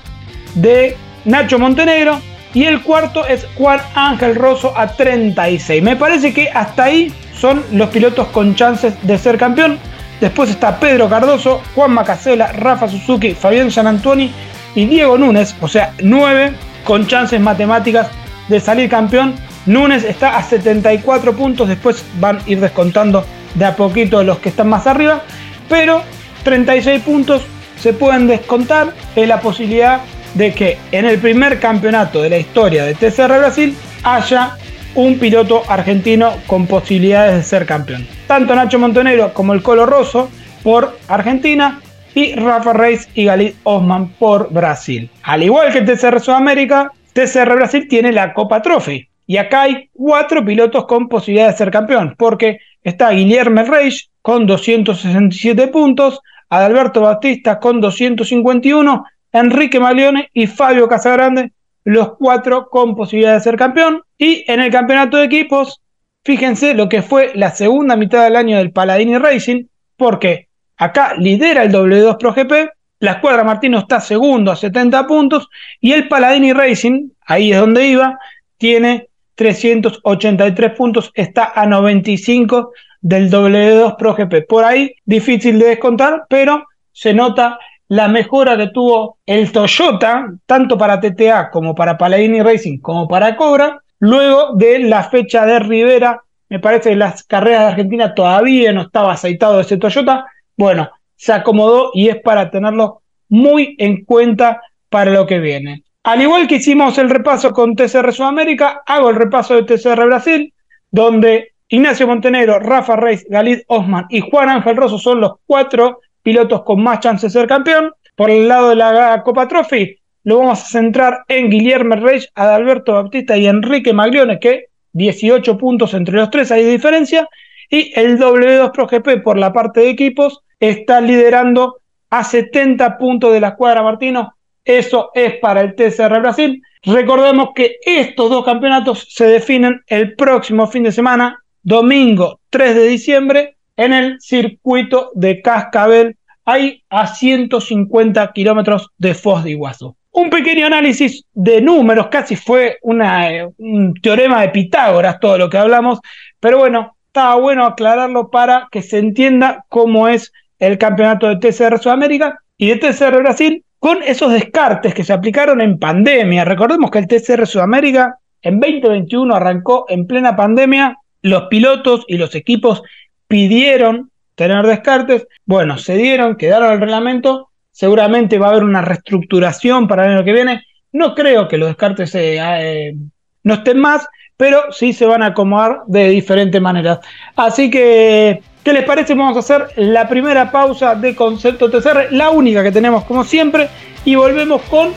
de 0.57 0.97
Nacho 1.25 1.57
Montenegro. 1.57 2.21
Y 2.55 2.65
el 2.65 2.83
cuarto 2.83 3.27
es 3.27 3.47
Juan 3.57 3.81
Ángel 3.95 4.35
Rosso 4.35 4.73
a 4.77 4.89
36. 4.89 5.83
Me 5.83 5.97
parece 5.97 6.33
que 6.33 6.51
hasta 6.51 6.85
ahí 6.85 7.13
son 7.39 7.63
los 7.73 7.91
pilotos 7.91 8.29
con 8.29 8.55
chances 8.55 8.95
de 9.03 9.19
ser 9.19 9.39
campeón. 9.39 9.79
Después 10.21 10.51
está 10.51 10.81
Pedro 10.81 11.09
Cardoso, 11.09 11.63
Juan 11.75 11.93
Macasela, 11.93 12.53
Rafa 12.53 12.89
Suzuki, 12.89 13.35
Fabián 13.35 13.71
Sanantoni 13.71 14.33
y 14.75 14.87
Diego 14.87 15.17
Núñez, 15.17 15.55
o 15.61 15.69
sea, 15.69 15.93
9 16.03 16.53
con 16.85 17.07
chances 17.07 17.41
matemáticas 17.41 18.09
de 18.49 18.59
salir 18.59 18.89
campeón. 18.89 19.35
Núñez 19.67 20.05
está 20.05 20.37
a 20.37 20.43
74 20.43 21.37
puntos, 21.37 21.69
después 21.69 22.05
van 22.19 22.39
a 22.39 22.43
ir 22.47 22.61
descontando 22.61 23.25
de 23.55 23.65
a 23.67 23.77
poquito 23.77 24.23
los 24.25 24.39
que 24.39 24.49
están 24.49 24.69
más 24.69 24.87
arriba, 24.87 25.23
pero 25.69 26.03
36 26.43 27.03
puntos 27.03 27.43
se 27.79 27.93
pueden 27.93 28.27
descontar. 28.27 28.93
En 29.15 29.29
la 29.29 29.41
posibilidad 29.41 30.01
de 30.35 30.53
que 30.53 30.79
en 30.93 31.07
el 31.07 31.19
primer 31.19 31.59
campeonato 31.61 32.23
de 32.23 32.31
la 32.31 32.39
historia 32.39 32.85
de 32.85 32.95
TCR 32.95 33.39
Brasil 33.39 33.77
haya 34.03 34.57
un 34.95 35.19
piloto 35.19 35.63
argentino 35.69 36.35
con 36.47 36.67
posibilidades 36.67 37.37
de 37.37 37.43
ser 37.43 37.67
campeón. 37.67 38.07
Tanto 38.27 38.55
Nacho 38.55 38.79
Montenegro 38.79 39.33
como 39.33 39.53
el 39.53 39.63
Colo 39.63 39.87
Rosso 39.87 40.31
por 40.63 40.97
Argentina 41.09 41.81
y 42.15 42.35
Rafa 42.35 42.73
Reis 42.73 43.09
y 43.15 43.25
Galit 43.25 43.57
Osman 43.63 44.09
por 44.19 44.53
Brasil. 44.53 45.09
Al 45.23 45.43
igual 45.43 45.73
que 45.73 45.83
TCR 45.83 46.21
Sudamérica, 46.21 46.91
TCR 47.13 47.55
Brasil 47.55 47.87
tiene 47.89 48.13
la 48.13 48.33
Copa 48.35 48.61
Trophy, 48.63 49.09
y 49.27 49.37
acá 49.37 49.63
hay 49.63 49.91
cuatro 49.93 50.43
pilotos 50.45 50.87
con 50.87 51.09
posibilidad 51.09 51.49
de 51.49 51.57
ser 51.57 51.71
campeón, 51.71 52.15
porque 52.19 52.61
está 52.83 53.11
Guillermo 53.11 53.63
Reich 53.63 54.09
con 54.23 54.47
267 54.47 55.69
puntos, 55.69 56.21
Adalberto 56.49 57.03
Batista 57.03 57.61
con 57.61 57.81
251, 57.81 59.05
Enrique 59.33 59.81
Malione 59.81 60.31
y 60.33 60.47
Fabio 60.47 60.89
Casagrande, 60.89 61.53
los 61.85 62.17
cuatro 62.17 62.69
con 62.69 62.95
posibilidad 62.95 63.35
de 63.35 63.41
ser 63.41 63.57
campeón. 63.57 64.03
Y 64.17 64.45
en 64.51 64.61
el 64.61 64.71
campeonato 64.71 65.17
de 65.17 65.25
equipos, 65.25 65.81
fíjense 66.25 66.75
lo 66.75 66.89
que 66.89 67.03
fue 67.03 67.33
la 67.35 67.51
segunda 67.51 67.97
mitad 67.97 68.25
del 68.25 68.37
año 68.37 68.59
del 68.59 68.73
Paladini 68.73 69.19
Racing, 69.19 69.65
porque 69.97 70.49
acá 70.77 71.15
lidera 71.19 71.63
el 71.63 71.73
W2 71.73 72.19
Pro 72.19 72.33
GP, 72.33 72.71
la 73.01 73.13
escuadra 73.13 73.45
Martino 73.45 73.79
está 73.79 74.01
segundo 74.01 74.51
a 74.51 74.57
70 74.57 75.07
puntos 75.07 75.49
y 75.81 75.93
el 75.93 76.09
Paladini 76.09 76.53
Racing, 76.53 77.11
ahí 77.27 77.53
es 77.53 77.59
donde 77.59 77.87
iba, 77.87 78.19
tiene 78.57 79.09
383 79.37 80.73
puntos, 80.73 81.13
está 81.15 81.53
a 81.55 81.65
95 81.65 82.73
del 83.01 83.31
W2 83.31 83.97
Pro 83.97 84.15
GP. 84.15 84.47
Por 84.49 84.65
ahí, 84.65 84.95
difícil 85.05 85.59
de 85.61 85.67
descontar, 85.67 86.25
pero 86.29 86.67
se 86.93 87.15
nota 87.15 87.59
la 87.89 88.09
mejora 88.09 88.57
que 88.57 88.69
tuvo 88.69 89.19
el 89.25 89.51
Toyota, 89.51 90.33
tanto 90.47 90.77
para 90.77 91.01
TTA 91.01 91.51
como 91.51 91.75
para 91.75 91.97
Paladini 91.97 92.43
Racing, 92.43 92.79
como 92.79 93.09
para 93.09 93.37
Cobra, 93.37 93.83
luego 93.99 94.55
de 94.55 94.81
la 94.81 95.05
fecha 95.05 95.47
de 95.47 95.59
Rivera. 95.59 96.23
Me 96.51 96.61
parece 96.61 96.91
que 96.91 96.97
las 96.97 97.25
carreras 97.25 97.61
de 97.61 97.67
Argentina 97.69 98.15
todavía 98.15 98.73
no 98.73 98.83
estaba 98.83 99.13
aceitado 99.13 99.61
ese 99.61 99.79
Toyota. 99.79 100.27
Bueno, 100.57 100.91
se 101.17 101.33
acomodó 101.33 101.91
y 101.95 102.09
es 102.09 102.17
para 102.17 102.51
tenerlo 102.51 103.03
muy 103.29 103.75
en 103.79 104.05
cuenta 104.05 104.61
para 104.89 105.11
lo 105.11 105.27
que 105.27 105.39
viene. 105.39 105.85
Al 106.05 106.23
igual 106.23 106.47
que 106.47 106.57
hicimos 106.57 106.97
el 106.99 107.11
repaso 107.11 107.53
con 107.53 107.75
TCR 107.75 108.13
Sudamérica, 108.13 108.83
hago 108.87 109.11
el 109.11 109.17
repaso 109.17 109.55
de 109.55 109.65
TCR 109.65 110.07
Brasil, 110.07 110.55
donde 110.91 111.53
Ignacio 111.69 112.07
Montenegro, 112.07 112.61
Rafa 112.61 112.97
Reis, 112.97 113.27
Galid 113.29 113.61
Osman 113.67 114.07
y 114.09 114.21
Juan 114.21 114.49
Ángel 114.49 114.77
Rosso 114.77 114.99
son 114.99 115.21
los 115.21 115.33
cuatro 115.47 116.01
pilotos 116.29 116.63
con 116.63 116.83
más 116.83 117.01
chances 117.01 117.33
de 117.33 117.41
ser 117.41 117.49
campeón. 117.49 117.91
Por 118.15 118.29
el 118.29 118.49
lado 118.49 118.69
de 118.69 118.77
la 118.77 119.23
Copa 119.25 119.49
Trophy, 119.49 119.97
lo 120.25 120.41
vamos 120.41 120.61
a 120.61 120.67
centrar 120.67 121.25
en 121.27 121.49
Guillermo 121.49 121.97
Reis, 121.97 122.29
Adalberto 122.35 122.93
Baptista 122.93 123.35
y 123.39 123.47
Enrique 123.47 123.95
Maglione, 123.95 124.39
que 124.39 124.67
18 124.93 125.57
puntos 125.57 125.95
entre 125.95 126.17
los 126.17 126.29
tres, 126.29 126.53
hay 126.53 126.65
diferencia. 126.67 127.27
Y 127.71 127.99
el 127.99 128.19
W2 128.19 128.73
Pro 128.73 128.87
GP 128.87 129.23
por 129.23 129.39
la 129.39 129.55
parte 129.55 129.81
de 129.81 129.89
equipos 129.89 130.41
está 130.61 131.01
liderando 131.01 131.79
a 132.11 132.23
70 132.23 132.99
puntos 132.99 133.33
de 133.33 133.41
la 133.41 133.49
escuadra 133.49 133.83
Martino, 133.83 134.35
eso 134.67 135.11
es 135.15 135.37
para 135.37 135.63
el 135.63 135.75
TCR 135.75 136.21
Brasil. 136.21 136.63
Recordemos 136.83 137.51
que 137.55 137.77
estos 137.87 138.29
dos 138.29 138.45
campeonatos 138.45 139.07
se 139.09 139.25
definen 139.25 139.81
el 139.87 140.15
próximo 140.15 140.67
fin 140.67 140.83
de 140.83 140.93
semana, 140.93 141.43
domingo 141.63 142.39
3 142.51 142.75
de 142.75 142.87
diciembre, 142.87 143.57
en 143.79 143.95
el 143.95 144.21
circuito 144.21 145.11
de 145.15 145.41
Cascabel, 145.41 146.18
ahí 146.49 146.83
a 146.89 147.07
150 147.07 148.33
kilómetros 148.33 148.89
de 148.97 149.13
Foz 149.13 149.45
de 149.45 149.51
Iguazú. 149.51 149.95
Un 150.13 150.31
pequeño 150.31 150.67
análisis 150.67 151.23
de 151.35 151.61
números, 151.61 152.07
casi 152.07 152.37
fue 152.37 152.79
un 152.81 153.95
teorema 154.03 154.41
de 154.41 154.49
Pitágoras 154.49 155.21
todo 155.21 155.37
lo 155.37 155.51
que 155.51 155.59
hablamos, 155.59 156.01
pero 156.41 156.59
bueno, 156.59 156.97
estaba 157.07 157.35
bueno 157.35 157.67
aclararlo 157.67 158.31
para 158.31 158.67
que 158.71 158.81
se 158.81 158.99
entienda 158.99 159.67
cómo 159.69 160.09
es 160.09 160.33
el 160.59 160.79
campeonato 160.79 161.29
de 161.29 161.37
TCR 161.37 161.79
Sudamérica 161.79 162.39
y 162.57 162.69
de 162.69 162.77
TCR 162.77 163.19
Brasil 163.19 163.63
con 163.79 164.03
esos 164.03 164.33
descartes 164.33 164.95
que 164.95 165.05
se 165.05 165.13
aplicaron 165.13 165.61
en 165.61 165.79
pandemia. 165.79 166.47
Recordemos 166.47 166.91
que 166.91 167.01
el 167.01 167.09
TCR 167.09 167.47
Sudamérica 167.47 168.17
en 168.41 168.59
2021 168.59 169.35
arrancó 169.35 169.85
en 169.89 170.07
plena 170.07 170.35
pandemia, 170.35 170.97
los 171.21 171.43
pilotos 171.45 172.07
y 172.09 172.17
los 172.17 172.35
equipos 172.35 172.83
pidieron 173.29 174.11
tener 174.39 174.65
descartes, 174.65 175.27
bueno, 175.45 175.79
se 175.79 175.97
dieron, 175.97 176.37
quedaron 176.37 176.73
el 176.73 176.81
reglamento, 176.81 177.51
seguramente 177.73 178.39
va 178.39 178.47
a 178.47 178.51
haber 178.51 178.63
una 178.63 178.83
reestructuración 178.83 179.89
para 179.89 180.07
el 180.07 180.13
año 180.13 180.25
que 180.25 180.33
viene, 180.33 180.65
no 180.93 181.17
creo 181.17 181.49
que 181.49 181.59
los 181.59 181.69
descartes 181.69 182.15
eh, 182.15 182.95
no 183.43 183.55
estén 183.55 183.81
más, 183.81 184.07
pero 184.37 184.71
sí 184.71 184.93
se 184.93 185.07
van 185.07 185.25
a 185.25 185.27
acomodar 185.27 185.81
de 185.89 186.09
diferentes 186.11 186.61
maneras. 186.63 187.01
Así 187.35 187.69
que 187.69 188.41
¿Qué 188.63 188.75
les 188.75 188.85
parece? 188.85 189.15
Vamos 189.15 189.35
a 189.35 189.41
hacer 189.41 189.69
la 189.77 190.09
primera 190.11 190.51
pausa 190.51 190.95
de 190.95 191.15
Concepto 191.15 191.71
TCR, 191.71 192.09
la 192.11 192.29
única 192.29 192.63
que 192.63 192.71
tenemos 192.71 193.03
como 193.05 193.25
siempre, 193.25 193.71
y 194.05 194.15
volvemos 194.15 194.61
con 194.63 194.93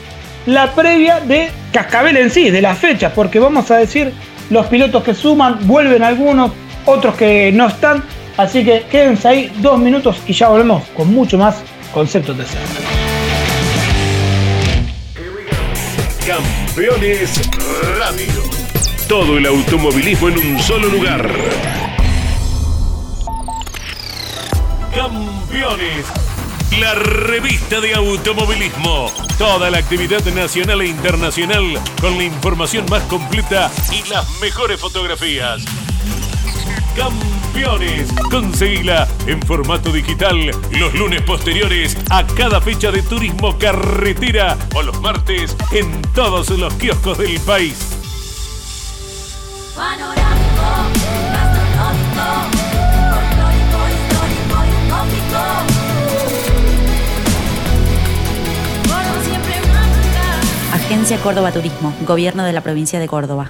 la 0.46 0.76
previa 0.76 1.22
de 1.22 1.50
Cascabel 1.72 2.18
en 2.18 2.32
sí, 2.32 2.50
de 2.50 2.62
las 2.62 2.78
fechas, 2.78 3.14
porque 3.16 3.40
vamos 3.40 3.72
a 3.72 3.78
decir 3.78 4.12
los 4.50 4.66
pilotos 4.68 5.04
que 5.04 5.14
suman, 5.14 5.66
vuelven 5.68 6.04
algunos, 6.04 6.52
otros 6.86 7.16
que 7.16 7.54
no 7.54 7.68
están, 7.68 8.04
así 8.38 8.64
que 8.64 8.84
quédense 8.90 9.28
ahí 9.28 9.52
dos 9.58 9.80
minutos 9.80 10.18
y 10.28 10.34
ya 10.34 10.50
volvemos 10.50 10.84
con 10.96 11.14
mucho 11.14 11.38
más 11.38 11.64
Concepto 11.94 12.34
TCR. 12.34 13.02
Campeones 16.26 17.42
Radio 17.98 18.44
Todo 19.10 19.38
el 19.38 19.46
automovilismo 19.46 20.30
en 20.30 20.38
un 20.38 20.60
solo 20.60 20.88
lugar. 20.88 21.30
Campeones. 24.96 26.06
La 26.80 26.94
revista 26.94 27.82
de 27.82 27.94
automovilismo. 27.94 29.12
Toda 29.38 29.70
la 29.70 29.80
actividad 29.80 30.24
nacional 30.34 30.82
e 30.82 30.88
internacional 30.88 31.78
con 32.00 32.18
la 32.18 32.24
información 32.24 32.86
más 32.90 33.04
completa 33.04 33.70
y 33.92 34.08
las 34.08 34.30
mejores 34.40 34.80
fotografías. 34.80 35.66
Campeones. 36.96 37.41
Conseguila 38.30 39.08
en 39.28 39.42
formato 39.42 39.92
digital 39.92 40.52
los 40.72 40.94
lunes 40.94 41.22
posteriores 41.22 41.98
a 42.10 42.26
cada 42.26 42.62
fecha 42.62 42.92
de 42.92 43.02
turismo 43.02 43.58
carretera 43.58 44.58
o 44.74 44.82
los 44.82 45.00
martes 45.02 45.56
en 45.74 46.02
todos 46.14 46.50
los 46.52 46.74
kioscos 46.76 47.18
del 47.18 47.40
país. 47.42 47.76
Agencia 60.74 61.18
Córdoba 61.18 61.52
Turismo, 61.52 61.94
Gobierno 62.08 62.44
de 62.44 62.54
la 62.54 62.62
Provincia 62.62 63.00
de 63.00 63.08
Córdoba. 63.08 63.50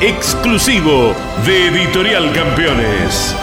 Exclusivo 0.00 1.14
de 1.46 1.68
Editorial 1.68 2.32
Campeones. 2.32 3.34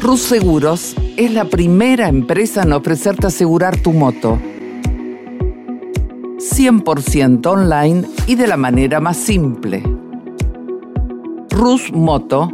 Rus 0.00 0.22
Seguros 0.22 0.96
es 1.18 1.30
la 1.32 1.44
primera 1.44 2.08
empresa 2.08 2.62
en 2.62 2.72
ofrecerte 2.72 3.26
asegurar 3.26 3.76
tu 3.76 3.92
moto. 3.92 4.38
100% 6.38 7.46
online 7.46 8.08
y 8.26 8.36
de 8.36 8.46
la 8.46 8.56
manera 8.56 9.00
más 9.00 9.18
simple. 9.18 9.82
Rus 11.50 11.92
Moto, 11.92 12.50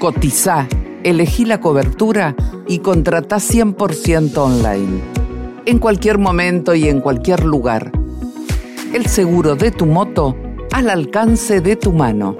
cotiza, 0.00 0.66
elegí 1.04 1.44
la 1.44 1.60
cobertura 1.60 2.34
y 2.66 2.80
contrata 2.80 3.36
100% 3.36 4.36
online. 4.36 5.00
En 5.64 5.78
cualquier 5.78 6.18
momento 6.18 6.74
y 6.74 6.88
en 6.88 7.00
cualquier 7.00 7.44
lugar. 7.44 7.92
El 8.92 9.06
seguro 9.06 9.54
de 9.54 9.70
tu 9.70 9.86
moto 9.86 10.34
al 10.72 10.90
alcance 10.90 11.60
de 11.60 11.76
tu 11.76 11.92
mano. 11.92 12.36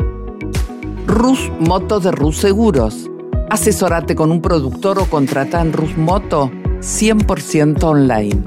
Rus 1.06 1.50
Moto 1.58 2.00
de 2.00 2.10
Rus 2.10 2.38
Seguros. 2.38 3.10
Asesorate 3.50 4.14
con 4.14 4.30
un 4.30 4.42
productor 4.42 4.98
o 4.98 5.06
contrata 5.06 5.60
en 5.60 5.72
Rus 5.72 5.96
Moto 5.96 6.50
100% 6.80 7.82
online. 7.82 8.42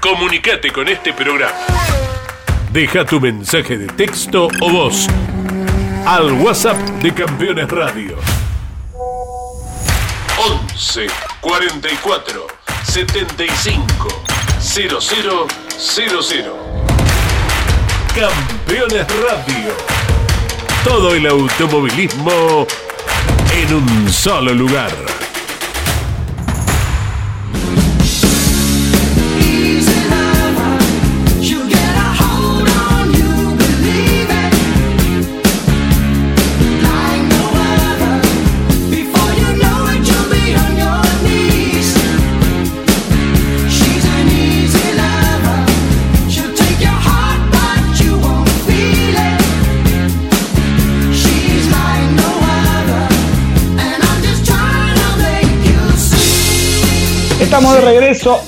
Comunicate 0.00 0.70
con 0.72 0.88
este 0.88 1.12
programa. 1.12 1.52
Deja 2.72 3.04
tu 3.04 3.20
mensaje 3.20 3.78
de 3.78 3.86
texto 3.86 4.48
o 4.60 4.70
voz 4.70 5.06
al 6.06 6.32
WhatsApp 6.32 6.78
de 7.02 7.12
Campeones 7.12 7.68
Radio. 7.70 8.16
11 10.38 11.06
44 11.40 12.59
75 12.84 14.08
0000. 14.58 16.52
Campeones 18.14 19.06
Radio. 19.22 19.72
Todo 20.84 21.14
el 21.14 21.26
automovilismo 21.26 22.66
en 23.52 23.74
un 23.74 24.12
solo 24.12 24.52
lugar. 24.54 25.09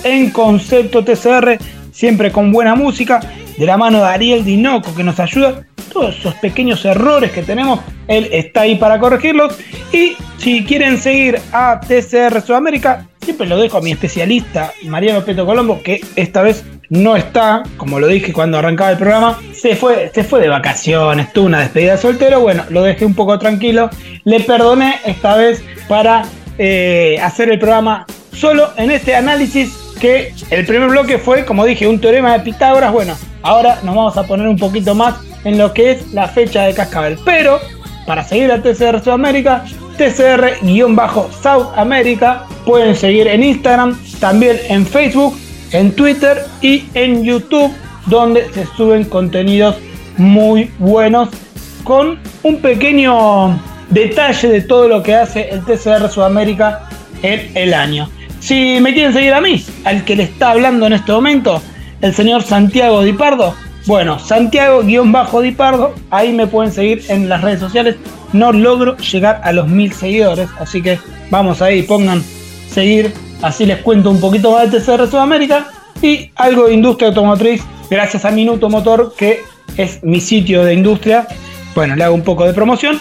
En 0.04 0.30
Concepto 0.30 1.02
TCR, 1.02 1.56
siempre 1.92 2.30
con 2.30 2.52
buena 2.52 2.74
música, 2.74 3.20
de 3.56 3.64
la 3.64 3.78
mano 3.78 3.98
de 3.98 4.04
Ariel 4.04 4.44
Dinoco 4.44 4.94
que 4.94 5.02
nos 5.02 5.18
ayuda. 5.18 5.64
Todos 5.90 6.18
esos 6.18 6.34
pequeños 6.34 6.84
errores 6.84 7.32
que 7.32 7.42
tenemos, 7.42 7.80
él 8.06 8.28
está 8.32 8.62
ahí 8.62 8.76
para 8.76 8.98
corregirlos. 8.98 9.58
Y 9.90 10.12
si 10.36 10.64
quieren 10.64 10.98
seguir 10.98 11.40
a 11.52 11.80
TCR 11.80 12.42
Sudamérica, 12.42 13.06
siempre 13.22 13.46
lo 13.46 13.56
dejo 13.58 13.78
a 13.78 13.80
mi 13.80 13.92
especialista 13.92 14.72
Mariano 14.84 15.24
Peto 15.24 15.46
Colombo, 15.46 15.82
que 15.82 16.04
esta 16.16 16.42
vez 16.42 16.64
no 16.90 17.16
está, 17.16 17.62
como 17.78 17.98
lo 17.98 18.08
dije 18.08 18.32
cuando 18.34 18.58
arrancaba 18.58 18.90
el 18.90 18.98
programa, 18.98 19.40
se 19.54 19.74
fue, 19.74 20.10
se 20.14 20.24
fue 20.24 20.40
de 20.40 20.48
vacaciones, 20.48 21.32
tuvo 21.32 21.46
una 21.46 21.60
despedida 21.60 21.92
de 21.92 21.98
soltero, 21.98 22.40
bueno, 22.40 22.64
lo 22.68 22.82
dejé 22.82 23.06
un 23.06 23.14
poco 23.14 23.38
tranquilo, 23.38 23.88
le 24.24 24.40
perdoné 24.40 24.96
esta 25.06 25.34
vez 25.36 25.64
para 25.88 26.24
eh, 26.58 27.18
hacer 27.22 27.50
el 27.50 27.58
programa 27.58 28.04
solo 28.32 28.70
en 28.76 28.90
este 28.90 29.14
análisis 29.14 29.72
que 30.00 30.34
el 30.50 30.66
primer 30.66 30.88
bloque 30.88 31.18
fue, 31.18 31.44
como 31.44 31.64
dije, 31.64 31.86
un 31.86 32.00
teorema 32.00 32.32
de 32.32 32.40
Pitágoras. 32.40 32.92
Bueno, 32.92 33.16
ahora 33.42 33.78
nos 33.82 33.94
vamos 33.94 34.16
a 34.16 34.24
poner 34.24 34.48
un 34.48 34.56
poquito 34.56 34.94
más 34.94 35.14
en 35.44 35.58
lo 35.58 35.72
que 35.72 35.92
es 35.92 36.12
la 36.12 36.28
fecha 36.28 36.62
de 36.62 36.74
Cascabel. 36.74 37.18
Pero, 37.24 37.60
para 38.06 38.24
seguir 38.24 38.50
a 38.50 38.60
TCR 38.60 39.02
Sudamérica, 39.02 39.64
TCR-South 39.96 41.68
America, 41.76 42.46
pueden 42.64 42.96
seguir 42.96 43.28
en 43.28 43.42
Instagram, 43.42 43.98
también 44.20 44.58
en 44.68 44.86
Facebook, 44.86 45.38
en 45.72 45.92
Twitter 45.92 46.44
y 46.60 46.84
en 46.94 47.22
YouTube, 47.22 47.72
donde 48.06 48.52
se 48.52 48.66
suben 48.76 49.04
contenidos 49.04 49.76
muy 50.16 50.70
buenos 50.78 51.28
con 51.84 52.18
un 52.42 52.60
pequeño 52.60 53.58
detalle 53.90 54.48
de 54.48 54.60
todo 54.62 54.88
lo 54.88 55.02
que 55.02 55.14
hace 55.14 55.48
el 55.50 55.64
TCR 55.64 56.08
Sudamérica 56.08 56.88
en 57.22 57.56
el 57.56 57.74
año. 57.74 58.08
Si 58.42 58.80
me 58.80 58.92
quieren 58.92 59.12
seguir 59.12 59.32
a 59.34 59.40
mí, 59.40 59.64
al 59.84 60.04
que 60.04 60.16
le 60.16 60.24
está 60.24 60.50
hablando 60.50 60.84
en 60.88 60.94
este 60.94 61.12
momento, 61.12 61.62
el 62.00 62.12
señor 62.12 62.42
Santiago 62.42 63.04
Dipardo, 63.04 63.54
bueno, 63.86 64.18
Santiago-Dipardo, 64.18 65.94
ahí 66.10 66.32
me 66.32 66.48
pueden 66.48 66.72
seguir 66.72 67.04
en 67.08 67.28
las 67.28 67.40
redes 67.40 67.60
sociales. 67.60 67.96
No 68.32 68.52
logro 68.52 68.96
llegar 68.96 69.40
a 69.44 69.52
los 69.52 69.68
mil 69.68 69.92
seguidores, 69.92 70.48
así 70.58 70.82
que 70.82 70.98
vamos 71.30 71.62
ahí, 71.62 71.84
pongan 71.84 72.20
seguir, 72.68 73.14
así 73.42 73.64
les 73.64 73.78
cuento 73.78 74.10
un 74.10 74.18
poquito 74.18 74.50
más 74.50 74.72
de 74.72 74.80
TCR 74.80 75.08
Sudamérica 75.08 75.68
y 76.02 76.32
algo 76.34 76.66
de 76.66 76.74
industria 76.74 77.08
automotriz, 77.10 77.62
gracias 77.88 78.24
a 78.24 78.32
Minuto 78.32 78.68
Motor, 78.68 79.14
que 79.16 79.40
es 79.76 80.02
mi 80.02 80.20
sitio 80.20 80.64
de 80.64 80.74
industria. 80.74 81.28
Bueno, 81.76 81.94
le 81.94 82.02
hago 82.02 82.14
un 82.16 82.22
poco 82.22 82.44
de 82.44 82.52
promoción, 82.52 82.98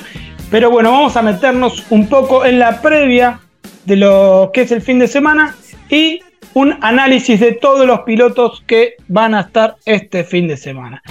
pero 0.52 0.70
bueno, 0.70 0.92
vamos 0.92 1.18
a 1.18 1.24
meternos 1.24 1.84
un 1.90 2.06
poco 2.08 2.46
en 2.46 2.60
la 2.60 2.80
previa 2.80 3.40
de 3.86 3.96
lo 3.96 4.52
que 4.54 4.62
es 4.62 4.72
el 4.72 4.82
fin 4.82 5.00
de 5.00 5.08
semana 5.08 5.56
y 5.90 6.22
un 6.54 6.78
análisis 6.82 7.40
de 7.40 7.54
todos 7.54 7.86
los 7.86 8.02
pilotos 8.02 8.64
que 8.68 8.96
van 9.08 9.36
a 9.36 9.42
estar 9.42 9.78
este 9.86 10.24
fin 10.24 10.48
de 10.48 10.58
semana. 10.58 11.02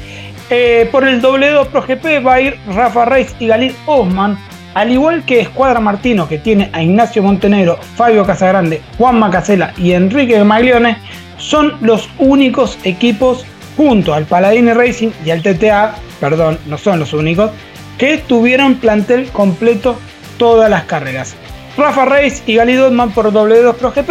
Eh, 0.51 0.89
por 0.91 1.07
el 1.07 1.23
W2 1.23 1.69
Pro 1.69 1.83
GP 1.83 2.27
va 2.27 2.35
a 2.35 2.41
ir 2.41 2.57
Rafa 2.75 3.05
Reis 3.05 3.35
y 3.39 3.47
Galil 3.47 3.75
Osman, 3.87 4.37
al 4.75 4.91
igual 4.91 5.25
que 5.25 5.41
Escuadra 5.41 5.81
Martino, 5.81 6.29
que 6.29 6.39
tiene 6.39 6.71
a 6.73 6.83
Ignacio 6.83 7.23
Montenegro, 7.23 7.79
Fabio 7.97 8.25
Casagrande, 8.25 8.83
Juan 8.99 9.19
Macasela 9.19 9.73
y 9.77 9.93
Enrique 9.93 10.43
Maglione, 10.43 10.97
son 11.39 11.75
los 11.81 12.09
únicos 12.19 12.79
equipos 12.85 13.47
junto 13.77 14.13
al 14.13 14.27
Paladini 14.27 14.73
Racing 14.73 15.11
y 15.25 15.31
al 15.31 15.43
TTA, 15.43 15.95
perdón, 16.21 16.59
no 16.67 16.77
son 16.77 16.99
los 16.99 17.13
únicos, 17.13 17.51
que 17.97 18.19
tuvieron 18.19 18.77
plantel 18.77 19.29
completo 19.29 19.99
todas 20.37 20.71
las 20.71 20.85
carreras. 20.85 21.37
Rafa 21.81 22.05
Reis 22.05 22.43
y 22.47 22.57
Gali 22.57 22.75
Dotman 22.75 23.11
por 23.13 23.33
W2 23.33 23.75
Pro 23.75 23.91
GP. 23.91 24.11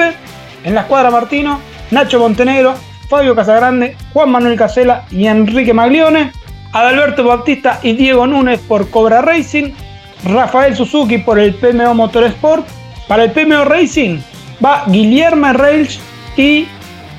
En 0.64 0.74
la 0.74 0.82
escuadra 0.82 1.12
Martino, 1.12 1.62
Nacho 1.92 2.20
Montenegro, 2.20 2.74
Fabio 3.08 3.36
Casagrande, 3.36 3.96
Juan 4.12 4.32
Manuel 4.32 4.58
Casela 4.58 5.06
y 5.12 5.28
Enrique 5.28 5.72
Maglione, 5.72 6.32
Adalberto 6.74 7.24
Baptista 7.24 7.80
y 7.84 7.94
Diego 7.94 8.26
Núñez 8.26 8.60
por 8.62 8.90
Cobra 8.90 9.22
Racing, 9.22 9.72
Rafael 10.26 10.76
Suzuki 10.76 11.20
por 11.20 11.38
el 11.38 11.54
PMO 11.54 11.94
Motorsport, 11.94 12.66
para 13.08 13.26
el 13.26 13.32
PMO 13.32 13.64
Racing 13.66 14.20
va 14.64 14.86
Guillermo 14.88 15.54
Reich 15.54 16.00
y 16.38 16.68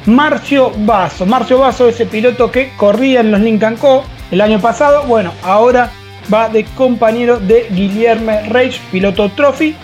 Marcio 0.06 0.72
Basso. 0.78 1.26
Marcio 1.26 1.60
Basso, 1.60 1.88
ese 1.88 2.06
piloto 2.06 2.50
que 2.50 2.72
corría 2.76 3.20
en 3.20 3.30
los 3.30 3.40
Lincoln 3.40 3.76
Co. 3.76 4.04
el 4.32 4.40
año 4.40 4.60
pasado, 4.60 5.04
bueno, 5.04 5.32
ahora 5.44 5.92
va 6.32 6.48
de 6.48 6.64
compañero 6.64 7.38
de 7.38 7.68
Guillermo 7.70 8.32
Reich, 8.48 8.80
piloto 8.90 9.28
Trophy. 9.30 9.76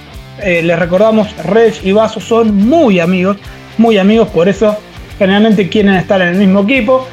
Eh, 0.42 0.62
les 0.62 0.78
recordamos, 0.78 1.34
Reich 1.44 1.80
y 1.82 1.92
Basso 1.92 2.20
son 2.20 2.54
muy 2.54 3.00
amigos, 3.00 3.38
muy 3.78 3.96
amigos, 3.96 4.28
por 4.28 4.48
eso 4.48 4.76
generalmente 5.18 5.68
quieren 5.68 5.94
estar 5.94 6.20
en 6.20 6.28
el 6.28 6.36
mismo 6.36 6.60
equipo. 6.60 7.06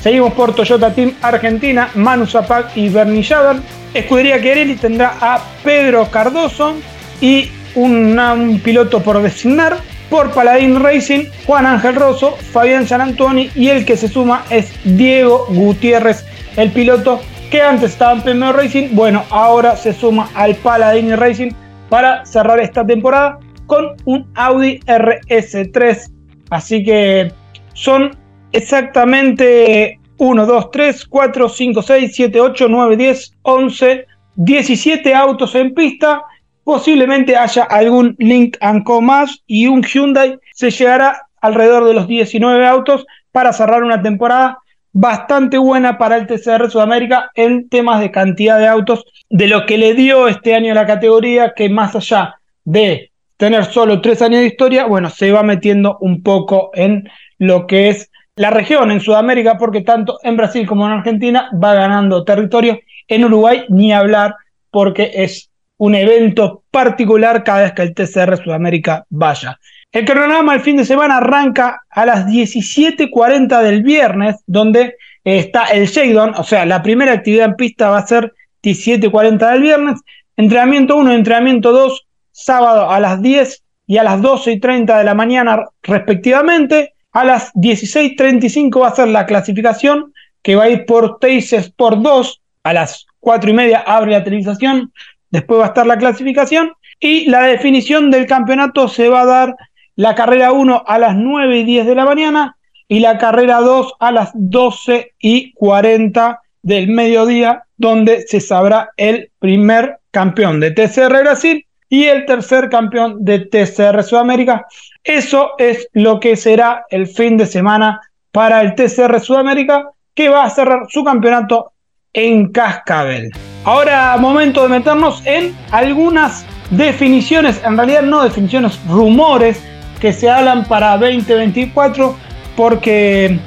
Seguimos 0.00 0.34
por 0.34 0.54
Toyota 0.54 0.92
Team 0.92 1.14
Argentina, 1.22 1.88
Manu 1.94 2.26
Zapac 2.26 2.76
y 2.76 2.88
Bernie 2.88 3.24
Javan. 3.24 3.62
Escudería 3.94 4.40
Querelli 4.40 4.76
tendrá 4.76 5.14
a 5.20 5.40
Pedro 5.64 6.08
Cardoso 6.10 6.76
y 7.20 7.50
un 7.74 8.60
piloto 8.62 9.02
por 9.02 9.22
designar. 9.22 9.78
Por 10.10 10.30
Paladín 10.30 10.80
Racing, 10.80 11.24
Juan 11.46 11.66
Ángel 11.66 11.96
Rosso, 11.96 12.36
Fabián 12.52 12.86
Antoni 12.88 13.50
y 13.56 13.70
el 13.70 13.84
que 13.84 13.96
se 13.96 14.06
suma 14.06 14.44
es 14.50 14.72
Diego 14.84 15.46
Gutiérrez, 15.48 16.24
el 16.56 16.70
piloto 16.70 17.20
que 17.50 17.60
antes 17.60 17.90
estaba 17.90 18.12
en 18.12 18.22
PMO 18.22 18.52
Racing. 18.52 18.90
Bueno, 18.92 19.24
ahora 19.30 19.74
se 19.76 19.92
suma 19.92 20.30
al 20.36 20.54
Paladín 20.54 21.16
Racing 21.16 21.50
para 21.88 22.24
cerrar 22.24 22.60
esta 22.60 22.86
temporada 22.86 23.38
con 23.66 23.96
un 24.04 24.26
Audi 24.34 24.80
RS3. 24.80 26.10
Así 26.50 26.84
que 26.84 27.32
son 27.74 28.16
exactamente 28.52 30.00
1, 30.18 30.46
2, 30.46 30.70
3, 30.70 31.06
4, 31.06 31.48
5, 31.48 31.82
6, 31.82 32.12
7, 32.14 32.40
8, 32.40 32.66
9, 32.68 32.96
10, 32.96 33.32
11, 33.42 34.06
17 34.36 35.14
autos 35.14 35.54
en 35.54 35.74
pista. 35.74 36.22
Posiblemente 36.64 37.36
haya 37.36 37.64
algún 37.64 38.16
Link 38.18 38.56
Co 38.84 39.00
más 39.00 39.42
y 39.46 39.66
un 39.66 39.82
Hyundai. 39.82 40.38
Se 40.54 40.70
llegará 40.70 41.28
alrededor 41.40 41.84
de 41.84 41.94
los 41.94 42.08
19 42.08 42.66
autos 42.66 43.06
para 43.30 43.52
cerrar 43.52 43.84
una 43.84 44.02
temporada 44.02 44.58
bastante 44.98 45.58
buena 45.58 45.98
para 45.98 46.16
el 46.16 46.26
TCR 46.26 46.70
Sudamérica 46.70 47.30
en 47.34 47.68
temas 47.68 48.00
de 48.00 48.10
cantidad 48.10 48.58
de 48.58 48.66
autos, 48.66 49.04
de 49.28 49.46
lo 49.46 49.66
que 49.66 49.76
le 49.76 49.92
dio 49.92 50.26
este 50.26 50.54
año 50.54 50.72
la 50.72 50.86
categoría, 50.86 51.52
que 51.54 51.68
más 51.68 51.94
allá 51.94 52.36
de 52.64 53.10
tener 53.36 53.66
solo 53.66 54.00
tres 54.00 54.22
años 54.22 54.40
de 54.40 54.46
historia, 54.46 54.86
bueno, 54.86 55.10
se 55.10 55.30
va 55.32 55.42
metiendo 55.42 55.98
un 56.00 56.22
poco 56.22 56.70
en 56.72 57.10
lo 57.36 57.66
que 57.66 57.90
es 57.90 58.10
la 58.36 58.48
región 58.48 58.90
en 58.90 59.00
Sudamérica, 59.00 59.58
porque 59.58 59.82
tanto 59.82 60.18
en 60.22 60.38
Brasil 60.38 60.66
como 60.66 60.86
en 60.86 60.92
Argentina 60.92 61.50
va 61.62 61.74
ganando 61.74 62.24
territorio. 62.24 62.80
En 63.06 63.22
Uruguay 63.26 63.66
ni 63.68 63.92
hablar, 63.92 64.34
porque 64.70 65.10
es 65.12 65.50
un 65.76 65.94
evento 65.94 66.62
particular 66.70 67.44
cada 67.44 67.64
vez 67.64 67.72
que 67.72 67.82
el 67.82 67.94
TCR 67.94 68.42
Sudamérica 68.42 69.04
vaya. 69.10 69.60
El 69.92 70.04
cronograma 70.04 70.54
el 70.54 70.60
fin 70.60 70.76
de 70.76 70.84
semana 70.84 71.18
arranca 71.18 71.82
a 71.88 72.04
las 72.04 72.26
17.40 72.26 73.62
del 73.62 73.82
viernes, 73.82 74.36
donde 74.46 74.96
está 75.24 75.64
el 75.66 75.86
Shadon, 75.86 76.34
o 76.36 76.44
sea, 76.44 76.66
la 76.66 76.82
primera 76.82 77.12
actividad 77.12 77.46
en 77.46 77.56
pista 77.56 77.88
va 77.90 77.98
a 77.98 78.06
ser 78.06 78.32
17.40 78.62 79.52
del 79.52 79.62
viernes, 79.62 80.00
entrenamiento 80.36 80.96
1 80.96 81.12
y 81.12 81.14
entrenamiento 81.14 81.72
2, 81.72 82.06
sábado 82.32 82.90
a 82.90 83.00
las 83.00 83.22
10 83.22 83.62
y 83.86 83.96
a 83.96 84.02
las 84.02 84.20
12.30 84.20 84.98
de 84.98 85.04
la 85.04 85.14
mañana 85.14 85.64
respectivamente, 85.82 86.92
a 87.12 87.24
las 87.24 87.50
16.35 87.54 88.82
va 88.82 88.88
a 88.88 88.94
ser 88.94 89.08
la 89.08 89.24
clasificación 89.24 90.12
que 90.42 90.54
va 90.54 90.64
a 90.64 90.68
ir 90.68 90.84
por 90.84 91.18
Teises 91.18 91.70
por 91.70 92.02
2. 92.02 92.42
A 92.62 92.72
las 92.74 93.06
4 93.20 93.50
y 93.50 93.52
media 93.54 93.78
abre 93.86 94.12
la 94.12 94.22
televisación. 94.22 94.92
Después 95.30 95.60
va 95.60 95.64
a 95.64 95.68
estar 95.68 95.86
la 95.86 95.96
clasificación. 95.96 96.72
Y 97.00 97.26
la 97.30 97.42
definición 97.42 98.10
del 98.10 98.26
campeonato 98.26 98.86
se 98.86 99.08
va 99.08 99.22
a 99.22 99.26
dar 99.26 99.56
la 99.96 100.14
carrera 100.14 100.52
1 100.52 100.84
a 100.86 100.98
las 100.98 101.16
9 101.16 101.58
y 101.58 101.64
10 101.64 101.86
de 101.86 101.94
la 101.94 102.04
mañana 102.04 102.56
y 102.86 103.00
la 103.00 103.18
carrera 103.18 103.60
2 103.60 103.94
a 103.98 104.12
las 104.12 104.30
12 104.34 105.14
y 105.18 105.52
40 105.54 106.40
del 106.62 106.88
mediodía, 106.88 107.64
donde 107.76 108.22
se 108.22 108.40
sabrá 108.40 108.90
el 108.96 109.30
primer 109.38 109.98
campeón 110.10 110.60
de 110.60 110.70
TCR 110.70 111.20
Brasil 111.22 111.66
y 111.88 112.04
el 112.04 112.26
tercer 112.26 112.68
campeón 112.68 113.24
de 113.24 113.40
TCR 113.40 114.02
Sudamérica. 114.02 114.66
Eso 115.02 115.52
es 115.58 115.88
lo 115.92 116.20
que 116.20 116.36
será 116.36 116.84
el 116.90 117.06
fin 117.06 117.36
de 117.36 117.46
semana 117.46 118.00
para 118.32 118.60
el 118.60 118.74
TCR 118.74 119.20
Sudamérica, 119.20 119.90
que 120.14 120.28
va 120.28 120.44
a 120.44 120.50
cerrar 120.50 120.86
su 120.88 121.04
campeonato 121.04 121.72
en 122.12 122.50
Cascabel. 122.50 123.30
Ahora, 123.64 124.16
momento 124.18 124.62
de 124.62 124.68
meternos 124.68 125.22
en 125.26 125.54
algunas 125.70 126.44
definiciones, 126.70 127.62
en 127.64 127.76
realidad 127.76 128.02
no 128.02 128.24
definiciones, 128.24 128.80
rumores 128.88 129.62
que 130.00 130.12
se 130.12 130.28
hablan 130.28 130.64
para 130.64 130.96
2024, 130.98 132.16
porque 132.56 133.38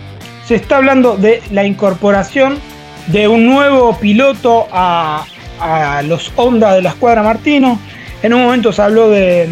se 0.46 0.56
está 0.56 0.78
hablando 0.78 1.18
de 1.18 1.42
la 1.52 1.66
incorporación 1.66 2.58
de 3.08 3.28
un 3.28 3.46
nuevo 3.46 3.98
piloto 3.98 4.68
a, 4.72 5.26
a 5.60 6.02
los 6.04 6.32
Honda 6.36 6.74
de 6.74 6.82
la 6.82 6.90
escuadra 6.90 7.24
Martino. 7.24 7.80
En 8.22 8.34
un 8.34 8.44
momento 8.44 8.72
se 8.72 8.82
habló 8.82 9.10
de 9.10 9.50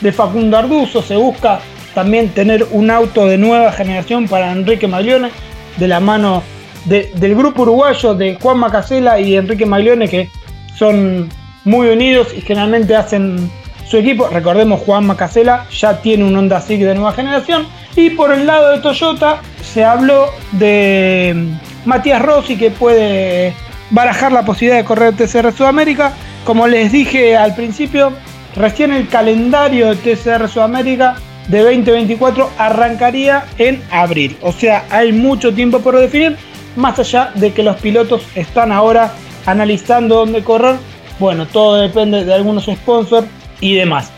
de 0.00 0.12
Facundo 0.12 0.56
Arduzo, 0.56 1.02
se 1.02 1.16
busca 1.16 1.60
también 1.94 2.28
tener 2.30 2.66
un 2.70 2.90
auto 2.90 3.26
de 3.26 3.38
nueva 3.38 3.72
generación 3.72 4.28
para 4.28 4.52
Enrique 4.52 4.86
Maglione, 4.86 5.30
de 5.76 5.88
la 5.88 6.00
mano 6.00 6.42
del 6.84 7.34
grupo 7.34 7.62
uruguayo 7.62 8.14
de 8.14 8.36
Juan 8.40 8.58
Macasela 8.58 9.20
y 9.20 9.36
Enrique 9.36 9.66
Maglione, 9.66 10.08
que 10.08 10.30
son 10.76 11.28
muy 11.64 11.88
unidos 11.88 12.28
y 12.36 12.40
generalmente 12.40 12.94
hacen 12.94 13.50
su 13.88 13.96
equipo. 13.96 14.28
Recordemos, 14.28 14.80
Juan 14.80 15.06
Macasela 15.06 15.66
ya 15.70 16.00
tiene 16.00 16.24
un 16.24 16.36
Honda 16.36 16.60
Civic 16.60 16.86
de 16.86 16.94
nueva 16.94 17.12
generación. 17.12 17.66
Y 17.96 18.10
por 18.10 18.32
el 18.32 18.46
lado 18.46 18.70
de 18.70 18.78
Toyota 18.78 19.40
se 19.62 19.84
habló 19.84 20.26
de 20.52 21.56
Matías 21.84 22.22
Rossi, 22.22 22.56
que 22.56 22.70
puede 22.70 23.54
barajar 23.90 24.32
la 24.32 24.44
posibilidad 24.44 24.76
de 24.76 24.84
correr 24.84 25.14
TCR 25.14 25.52
Sudamérica. 25.52 26.12
Como 26.44 26.66
les 26.66 26.92
dije 26.92 27.36
al 27.36 27.54
principio, 27.54 28.12
Recién 28.58 28.92
el 28.92 29.08
calendario 29.08 29.94
de 29.94 29.96
TCR 29.96 30.48
Sudamérica 30.48 31.16
de 31.46 31.62
2024 31.62 32.50
arrancaría 32.58 33.44
en 33.56 33.80
abril. 33.90 34.36
O 34.42 34.52
sea, 34.52 34.84
hay 34.90 35.12
mucho 35.12 35.54
tiempo 35.54 35.78
por 35.78 35.96
definir, 35.96 36.36
más 36.74 36.98
allá 36.98 37.30
de 37.36 37.52
que 37.52 37.62
los 37.62 37.76
pilotos 37.76 38.22
están 38.34 38.72
ahora 38.72 39.12
analizando 39.46 40.16
dónde 40.16 40.42
correr. 40.42 40.76
Bueno, 41.20 41.46
todo 41.46 41.76
depende 41.76 42.24
de 42.24 42.34
algunos 42.34 42.64
sponsors 42.64 43.28
y 43.60 43.74
demás. 43.74 44.12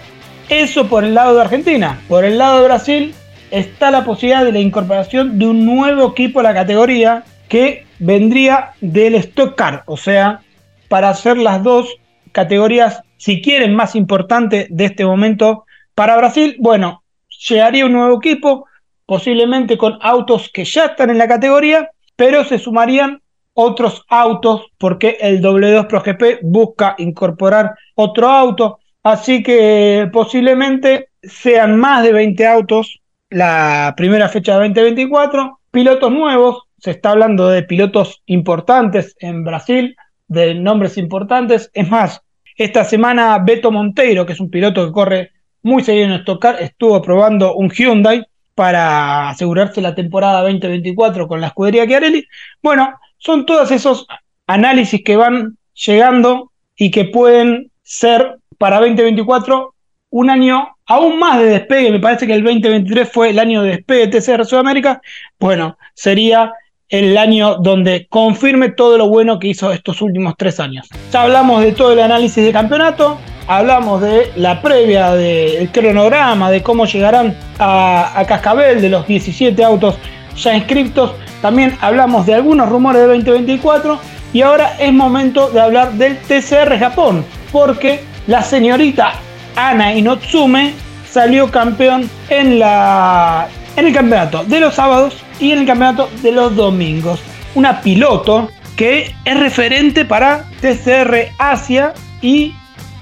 Eso 0.48 0.88
por 0.88 1.04
el 1.04 1.14
lado 1.14 1.34
de 1.34 1.42
Argentina. 1.42 2.00
Por 2.08 2.24
el 2.24 2.38
lado 2.38 2.58
de 2.58 2.64
Brasil 2.64 3.14
está 3.50 3.90
la 3.90 4.04
posibilidad 4.04 4.44
de 4.44 4.52
la 4.52 4.60
incorporación 4.60 5.38
de 5.38 5.46
un 5.46 5.64
nuevo 5.64 6.10
equipo 6.10 6.40
a 6.40 6.44
la 6.44 6.54
categoría 6.54 7.24
que 7.48 7.86
vendría 7.98 8.72
del 8.80 9.14
Stock 9.16 9.56
Car. 9.56 9.82
O 9.86 9.96
sea, 9.96 10.40
para 10.88 11.10
hacer 11.10 11.38
las 11.38 11.62
dos 11.62 11.96
categorías 12.32 13.02
si 13.20 13.42
quieren, 13.42 13.74
más 13.74 13.96
importante 13.96 14.66
de 14.70 14.86
este 14.86 15.04
momento 15.04 15.66
para 15.94 16.16
Brasil, 16.16 16.56
bueno, 16.58 17.02
llegaría 17.46 17.84
un 17.84 17.92
nuevo 17.92 18.16
equipo, 18.16 18.64
posiblemente 19.04 19.76
con 19.76 19.98
autos 20.00 20.48
que 20.50 20.64
ya 20.64 20.86
están 20.86 21.10
en 21.10 21.18
la 21.18 21.28
categoría, 21.28 21.90
pero 22.16 22.44
se 22.44 22.58
sumarían 22.58 23.20
otros 23.52 24.06
autos 24.08 24.68
porque 24.78 25.18
el 25.20 25.42
W2 25.42 25.86
Pro 25.86 26.02
GP 26.02 26.40
busca 26.42 26.94
incorporar 26.96 27.74
otro 27.94 28.30
auto, 28.30 28.78
así 29.02 29.42
que 29.42 30.08
posiblemente 30.12 31.08
sean 31.22 31.78
más 31.78 32.02
de 32.02 32.12
20 32.12 32.46
autos 32.46 33.00
la 33.30 33.94
primera 33.96 34.28
fecha 34.28 34.58
de 34.58 34.68
2024, 34.68 35.60
pilotos 35.70 36.10
nuevos, 36.12 36.64
se 36.78 36.90
está 36.90 37.10
hablando 37.10 37.48
de 37.48 37.62
pilotos 37.62 38.22
importantes 38.26 39.14
en 39.20 39.44
Brasil, 39.44 39.96
de 40.26 40.54
nombres 40.54 40.98
importantes, 40.98 41.70
es 41.72 41.88
más, 41.88 42.22
esta 42.56 42.84
semana 42.84 43.38
Beto 43.38 43.70
Monteiro, 43.70 44.26
que 44.26 44.32
es 44.32 44.40
un 44.40 44.50
piloto 44.50 44.84
que 44.84 44.92
corre 44.92 45.30
muy 45.62 45.84
seguido 45.84 46.06
en 46.06 46.12
Stock 46.12 46.42
Car, 46.42 46.56
estuvo 46.60 47.00
probando 47.02 47.54
un 47.54 47.70
Hyundai 47.70 48.24
para 48.54 49.30
asegurarse 49.30 49.80
la 49.80 49.94
temporada 49.94 50.42
2024 50.42 51.28
con 51.28 51.40
la 51.40 51.48
escudería 51.48 51.86
Chiarelli. 51.86 52.26
Bueno, 52.62 52.98
son 53.18 53.46
todos 53.46 53.70
esos 53.70 54.06
análisis 54.46 55.02
que 55.04 55.16
van 55.16 55.56
llegando 55.72 56.52
y 56.76 56.90
que 56.90 57.04
pueden 57.04 57.70
ser 57.82 58.36
para 58.60 58.78
2024 58.80 59.74
un 60.10 60.28
año 60.28 60.76
aún 60.86 61.18
más 61.18 61.38
de 61.38 61.46
despegue. 61.46 61.90
Me 61.90 61.98
parece 61.98 62.26
que 62.26 62.34
el 62.34 62.44
2023 62.44 63.10
fue 63.10 63.30
el 63.30 63.38
año 63.38 63.62
de 63.62 63.70
despegue 63.70 64.06
de 64.06 64.20
TCR 64.20 64.44
Sudamérica. 64.44 65.00
Bueno, 65.38 65.78
sería 65.94 66.52
el 66.90 67.16
año 67.16 67.54
donde 67.54 68.06
confirme 68.10 68.68
todo 68.68 68.98
lo 68.98 69.08
bueno 69.08 69.38
que 69.38 69.48
hizo 69.48 69.72
estos 69.72 70.02
últimos 70.02 70.34
tres 70.36 70.60
años. 70.60 70.86
Ya 71.10 71.22
hablamos 71.22 71.62
de 71.62 71.72
todo 71.72 71.94
el 71.94 72.00
análisis 72.00 72.44
de 72.44 72.52
campeonato, 72.52 73.16
hablamos 73.46 74.02
de 74.02 74.30
la 74.36 74.60
previa 74.60 75.14
del 75.14 75.70
cronograma, 75.70 76.50
de 76.50 76.62
cómo 76.62 76.84
llegarán 76.84 77.34
a, 77.58 78.12
a 78.20 78.26
Cascabel, 78.26 78.82
de 78.82 78.90
los 78.90 79.06
17 79.06 79.64
autos 79.64 79.96
ya 80.36 80.54
inscriptos. 80.54 81.12
También 81.40 81.78
hablamos 81.80 82.26
de 82.26 82.34
algunos 82.34 82.68
rumores 82.68 83.00
de 83.00 83.08
2024 83.08 83.98
y 84.34 84.42
ahora 84.42 84.76
es 84.78 84.92
momento 84.92 85.48
de 85.48 85.60
hablar 85.60 85.92
del 85.92 86.18
TCR 86.18 86.78
Japón, 86.78 87.24
porque 87.50 88.09
la 88.30 88.44
señorita 88.44 89.14
Ana 89.56 89.92
Inotsume 89.92 90.72
salió 91.10 91.50
campeón 91.50 92.08
en, 92.28 92.60
la, 92.60 93.48
en 93.74 93.88
el 93.88 93.92
campeonato 93.92 94.44
de 94.44 94.60
los 94.60 94.76
sábados 94.76 95.16
y 95.40 95.50
en 95.50 95.58
el 95.58 95.66
campeonato 95.66 96.08
de 96.22 96.30
los 96.30 96.54
domingos. 96.54 97.20
Una 97.56 97.80
piloto 97.80 98.48
que 98.76 99.12
es 99.24 99.40
referente 99.40 100.04
para 100.04 100.44
TCR 100.60 101.32
Asia 101.38 101.92
y 102.22 102.54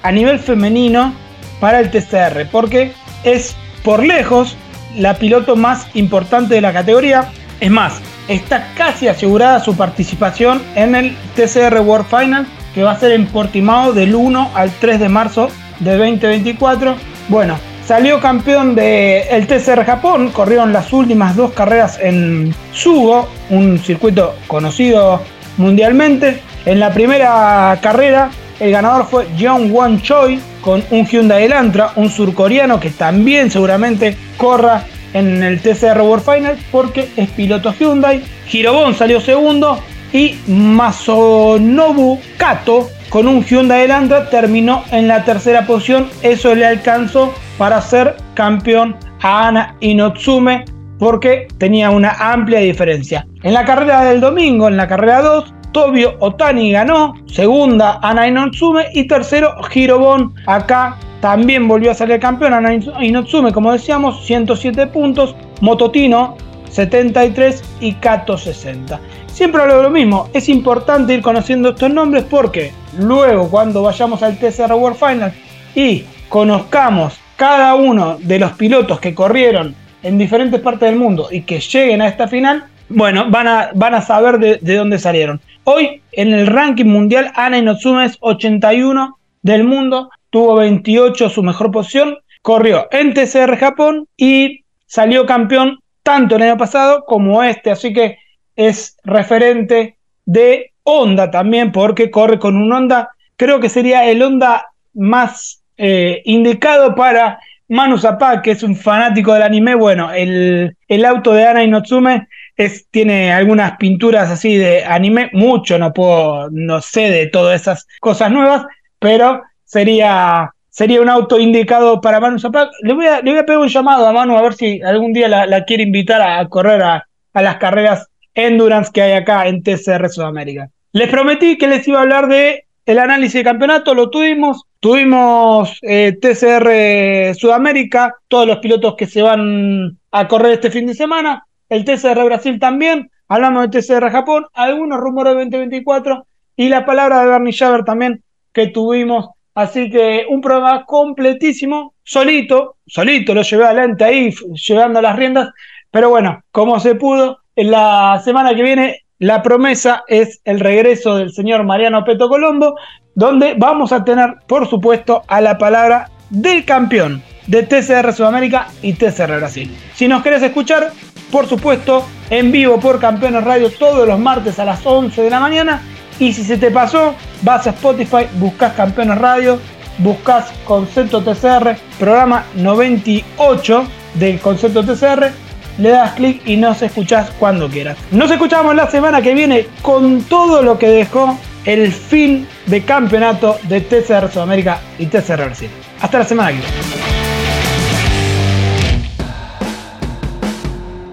a 0.03 0.11
nivel 0.13 0.39
femenino 0.39 1.13
para 1.61 1.81
el 1.81 1.91
TCR, 1.91 2.49
porque 2.51 2.93
es 3.23 3.55
por 3.85 4.03
lejos 4.03 4.57
la 4.97 5.19
piloto 5.19 5.57
más 5.57 5.89
importante 5.93 6.55
de 6.55 6.63
la 6.63 6.73
categoría. 6.73 7.29
Es 7.61 7.71
más, 7.71 8.01
está 8.29 8.73
casi 8.75 9.09
asegurada 9.09 9.61
su 9.61 9.77
participación 9.77 10.63
en 10.75 10.95
el 10.95 11.15
TCR 11.37 11.81
World 11.81 12.07
Final, 12.07 12.47
que 12.75 12.83
va 12.83 12.93
a 12.93 12.99
ser 12.99 13.13
en 13.13 13.27
Portimao 13.27 13.93
del 13.93 14.15
1 14.15 14.51
al 14.55 14.71
3 14.71 15.01
de 15.01 15.09
marzo 15.09 15.49
de 15.81 15.97
2024. 15.97 16.97
Bueno, 17.29 17.59
salió 17.87 18.21
campeón 18.21 18.75
del 18.75 19.47
TCR 19.47 19.85
Japón, 19.85 20.31
corrieron 20.31 20.73
las 20.73 20.93
últimas 20.93 21.37
dos 21.37 21.53
carreras 21.53 21.99
en 22.01 22.55
Sugo, 22.73 23.29
un 23.51 23.79
circuito 23.79 24.35
conocido 24.47 25.23
mundialmente. 25.57 26.41
En 26.67 26.81
la 26.81 26.93
primera 26.93 27.79
carrera, 27.81 28.31
el 28.61 28.73
ganador 28.73 29.07
fue 29.07 29.27
John 29.39 29.71
Won 29.71 30.03
Choi 30.03 30.41
con 30.61 30.85
un 30.91 31.07
Hyundai 31.07 31.45
Elantra, 31.45 31.93
un 31.97 32.11
surcoreano 32.11 32.81
que 32.81 32.91
también 32.91 33.51
seguramente 33.51 34.17
corra 34.37 34.85
en 35.15 35.43
el 35.43 35.61
TCR 35.61 36.01
World 36.01 36.25
Final 36.25 36.59
porque 36.71 37.09
es 37.17 37.31
piloto 37.31 37.73
Hyundai. 37.73 38.23
Hirobon 38.51 38.95
salió 38.95 39.21
segundo 39.21 39.81
y 40.13 40.37
Masonobu 40.47 42.19
Kato 42.37 42.89
con 43.09 43.27
un 43.27 43.43
Hyundai 43.43 43.85
Elantra 43.85 44.29
terminó 44.29 44.85
en 44.91 45.09
la 45.09 45.25
tercera 45.25 45.67
posición. 45.67 46.09
Eso 46.23 46.55
le 46.55 46.67
alcanzó 46.67 47.33
para 47.57 47.81
ser 47.81 48.17
campeón 48.35 48.97
a 49.23 49.49
Ana 49.49 49.77
Inotsume 49.81 50.65
porque 50.99 51.49
tenía 51.59 51.91
una 51.91 52.13
amplia 52.19 52.61
diferencia. 52.61 53.27
En 53.43 53.55
la 53.55 53.65
carrera 53.65 54.05
del 54.05 54.21
domingo, 54.21 54.69
en 54.69 54.77
la 54.77 54.89
carrera 54.89 55.23
2, 55.23 55.55
Tobio 55.73 56.17
Otani 56.19 56.73
ganó, 56.73 57.15
segunda 57.27 57.99
Ana 58.03 58.27
Inotsume 58.27 58.87
y 58.95 59.07
tercero 59.07 59.55
Hirobon. 59.73 60.35
Acá 60.47 60.97
también 61.21 61.69
volvió 61.69 61.91
a 61.91 61.95
salir 61.95 62.19
campeón 62.21 62.53
Ana 62.55 62.75
Inotsume, 62.75 63.53
como 63.53 63.73
decíamos, 63.73 64.25
107 64.27 64.89
puntos, 64.89 65.35
Mototino 65.61 66.37
73 66.71 67.63
y 67.81 67.93
Kato 67.95 68.37
60. 68.37 69.01
Siempre 69.39 69.63
hablo 69.63 69.77
de 69.77 69.83
lo 69.85 69.91
mismo, 69.91 70.29
es 70.35 70.49
importante 70.49 71.15
ir 71.15 71.23
conociendo 71.23 71.69
estos 71.69 71.93
nombres 71.93 72.25
porque 72.25 72.73
luego 72.99 73.49
cuando 73.49 73.85
vayamos 73.85 74.21
al 74.25 74.37
TCR 74.37 74.73
World 74.73 74.99
Final 74.99 75.33
y 75.77 76.03
conozcamos 76.29 77.17
cada 77.37 77.77
uno 77.77 78.19
de 78.19 78.41
los 78.41 78.51
pilotos 78.55 78.99
que 78.99 79.15
corrieron 79.15 79.77
en 80.03 80.19
diferentes 80.19 80.61
partes 80.61 80.91
del 80.91 80.99
mundo 80.99 81.29
y 81.31 81.43
que 81.43 81.61
lleguen 81.61 82.03
a 82.03 82.09
esta 82.09 82.27
final, 82.27 82.65
bueno, 82.89 83.31
van 83.31 83.47
a, 83.47 83.71
van 83.77 83.95
a 83.95 84.03
saber 84.03 84.41
de, 84.41 84.59
de 84.61 84.75
dónde 84.75 84.99
salieron. 84.99 85.41
Hoy 85.63 86.03
en 86.11 86.35
el 86.35 86.49
ranking 86.49 86.87
mundial 86.87 87.31
Ana 87.37 87.59
Inotsume 87.59 88.07
es 88.07 88.17
81 88.19 89.19
del 89.43 89.63
mundo, 89.63 90.11
tuvo 90.31 90.57
28 90.57 91.31
su 91.31 91.45
mejor 91.45 91.71
posición, 91.71 92.19
corrió 92.43 92.89
en 92.91 93.15
TCR 93.15 93.57
Japón 93.57 94.09
y 94.17 94.65
salió 94.87 95.27
campeón 95.27 95.79
tanto 96.03 96.35
el 96.35 96.43
año 96.43 96.57
pasado 96.57 97.05
como 97.07 97.45
este, 97.45 97.71
así 97.71 97.93
que 97.93 98.17
es 98.59 98.97
referente 99.05 99.97
de 100.27 100.73
Honda 100.83 101.31
también, 101.31 101.71
porque 101.71 102.11
corre 102.11 102.41
con 102.41 102.57
un 102.57 102.73
Honda, 102.73 103.11
creo 103.37 103.61
que 103.61 103.69
sería 103.69 104.05
el 104.11 104.21
Honda 104.21 104.67
más 104.95 105.63
eh, 105.77 106.23
indicado 106.25 106.97
para 106.97 107.39
Manu 107.69 107.99
Zapata, 107.99 108.43
que 108.43 108.51
es 108.51 108.65
un 108.65 108.75
fanático 108.75 109.33
del 109.33 109.45
anime. 109.45 109.77
Bueno, 109.77 110.13
el, 110.13 110.77
el 110.89 111.05
auto 111.05 111.33
de 111.33 111.47
Ana 111.47 111.63
Inotsume 111.63 112.27
es, 112.57 112.89
tiene 112.91 113.33
algunas 113.33 113.77
pinturas 113.77 114.29
así 114.29 114.57
de 114.57 114.85
anime, 114.85 115.31
mucho 115.33 115.79
no 115.79 115.93
puedo, 115.93 116.51
no 116.51 116.81
sé 116.81 117.11
de 117.11 117.29
todas 117.29 117.61
esas 117.61 117.87
cosas 118.01 118.33
nuevas, 118.33 118.67
pero 118.99 119.43
sería, 119.63 120.51
sería 120.69 121.01
un 121.01 121.09
auto 121.09 121.39
indicado 121.39 122.01
para 122.01 122.19
Manu 122.19 122.41
Zapata. 122.41 122.73
Le 122.83 122.93
voy, 122.93 123.07
a, 123.07 123.21
le 123.21 123.31
voy 123.31 123.39
a 123.39 123.47
pegar 123.47 123.61
un 123.61 123.69
llamado 123.69 124.05
a 124.09 124.13
Manu 124.13 124.37
a 124.37 124.43
ver 124.43 124.55
si 124.55 124.83
algún 124.83 125.13
día 125.13 125.29
la, 125.29 125.47
la 125.47 125.65
quiere 125.65 125.85
invitar 125.85 126.21
a, 126.21 126.41
a 126.41 126.49
correr 126.49 126.83
a, 126.83 127.07
a 127.35 127.43
las 127.43 127.57
carreras 127.59 128.09
endurance 128.39 128.91
que 128.93 129.03
hay 129.03 129.13
acá 129.13 129.47
en 129.49 129.63
TCR 129.63 130.09
Sudamérica. 130.09 130.71
Les 130.93 131.09
prometí 131.09 131.59
que 131.59 131.69
les 131.69 131.87
iba 131.87 131.99
a 131.99 132.03
hablar 132.03 132.29
de 132.29 132.65
el 132.87 132.99
análisis 132.99 133.35
de 133.35 133.45
campeonato, 133.45 133.93
lo 133.93 134.09
tuvimos, 134.09 134.65
tuvimos 134.81 135.79
eh, 135.83 136.17
TCR 136.19 137.35
Sudamérica, 137.35 138.15
todos 138.29 138.47
los 138.47 138.59
pilotos 138.59 138.95
que 138.97 139.05
se 139.05 139.21
van 139.21 139.99
a 140.11 140.27
correr 140.27 140.53
este 140.53 140.71
fin 140.71 140.87
de 140.87 140.95
semana, 140.95 141.45
el 141.69 141.85
TCR 141.85 142.25
Brasil 142.25 142.59
también, 142.59 143.11
hablamos 143.29 143.69
de 143.69 143.79
TCR 143.79 144.11
Japón, 144.11 144.47
algunos 144.55 145.01
rumores 145.01 145.35
de 145.35 145.41
2024 145.41 146.27
y 146.57 146.71
la 146.71 146.87
palabra 146.87 147.21
de 147.21 147.29
Bernie 147.29 147.53
Schaber 147.53 147.85
también 147.85 148.23
que 148.55 148.69
tuvimos, 148.69 149.29
así 149.55 149.91
que 149.91 150.25
un 150.31 150.41
programa 150.41 150.87
completísimo, 150.87 151.93
solito, 152.03 152.77
solito 152.87 153.35
lo 153.35 153.43
llevé 153.43 153.65
adelante 153.67 154.05
ahí, 154.05 154.35
llevando 154.67 155.03
las 155.03 155.15
riendas, 155.15 155.51
pero 155.91 156.09
bueno, 156.09 156.43
como 156.51 156.81
se 156.81 156.95
pudo, 156.95 157.41
la 157.65 158.21
semana 158.25 158.55
que 158.55 158.63
viene 158.63 159.05
la 159.19 159.43
promesa 159.43 160.05
es 160.07 160.41
el 160.45 160.61
regreso 160.61 161.17
del 161.17 161.33
señor 161.33 161.65
Mariano 161.65 162.05
Peto 162.05 162.29
Colombo, 162.29 162.77
donde 163.15 163.55
vamos 163.57 163.91
a 163.93 164.05
tener, 164.05 164.37
por 164.47 164.69
supuesto, 164.69 165.23
a 165.27 165.41
la 165.41 165.59
palabra 165.59 166.09
del 166.31 166.65
campeón 166.65 167.23
de 167.49 167.65
TCR 167.65 168.13
Sudamérica 168.13 168.69
y 168.81 168.93
TCR 168.93 169.39
Brasil. 169.39 169.77
Si 169.95 170.07
nos 170.07 170.23
querés 170.23 170.43
escuchar, 170.43 170.93
por 171.33 171.47
supuesto, 171.47 172.07
en 172.31 172.53
vivo 172.53 172.79
por 172.79 173.01
Campeones 173.01 173.43
Radio 173.43 173.71
todos 173.71 174.07
los 174.07 174.21
martes 174.21 174.59
a 174.61 174.65
las 174.65 174.87
11 174.87 175.21
de 175.21 175.31
la 175.31 175.41
mañana. 175.41 175.83
Y 176.21 176.33
si 176.33 176.45
se 176.45 176.59
te 176.59 176.71
pasó, 176.71 177.15
vas 177.43 177.67
a 177.67 177.71
Spotify, 177.71 178.27
buscas 178.35 178.73
Campeones 178.75 179.19
Radio, 179.19 179.59
buscas 179.99 180.53
Concepto 180.65 181.23
TCR, 181.23 181.77
programa 181.99 182.45
98 182.55 183.85
del 184.15 184.39
Concepto 184.41 184.85
TCR 184.85 185.48
le 185.79 185.91
das 185.91 186.13
clic 186.13 186.43
y 186.45 186.57
nos 186.57 186.83
escuchás 186.83 187.31
cuando 187.39 187.69
quieras. 187.69 187.97
Nos 188.11 188.31
escuchamos 188.31 188.75
la 188.75 188.91
semana 188.91 189.23
que 189.23 189.35
viene 189.35 189.67
con 189.83 190.23
todo 190.23 190.63
lo 190.63 190.79
que 190.79 190.89
dejó 190.89 191.39
el 191.65 191.93
fin 191.93 192.47
de 192.67 192.83
campeonato 192.83 193.59
de 193.65 193.81
TCR 193.81 194.31
Sudamérica 194.31 194.81
y 194.99 195.07
TCR 195.07 195.45
Brasil. 195.47 195.71
Hasta 196.01 196.19
la 196.19 196.25
semana 196.25 196.53
que. 196.53 196.61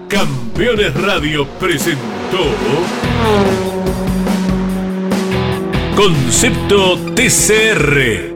Campeones 0.08 0.94
Radio 1.02 1.46
presentó 1.58 2.38
Concepto 5.96 6.98
TCR 7.14 8.35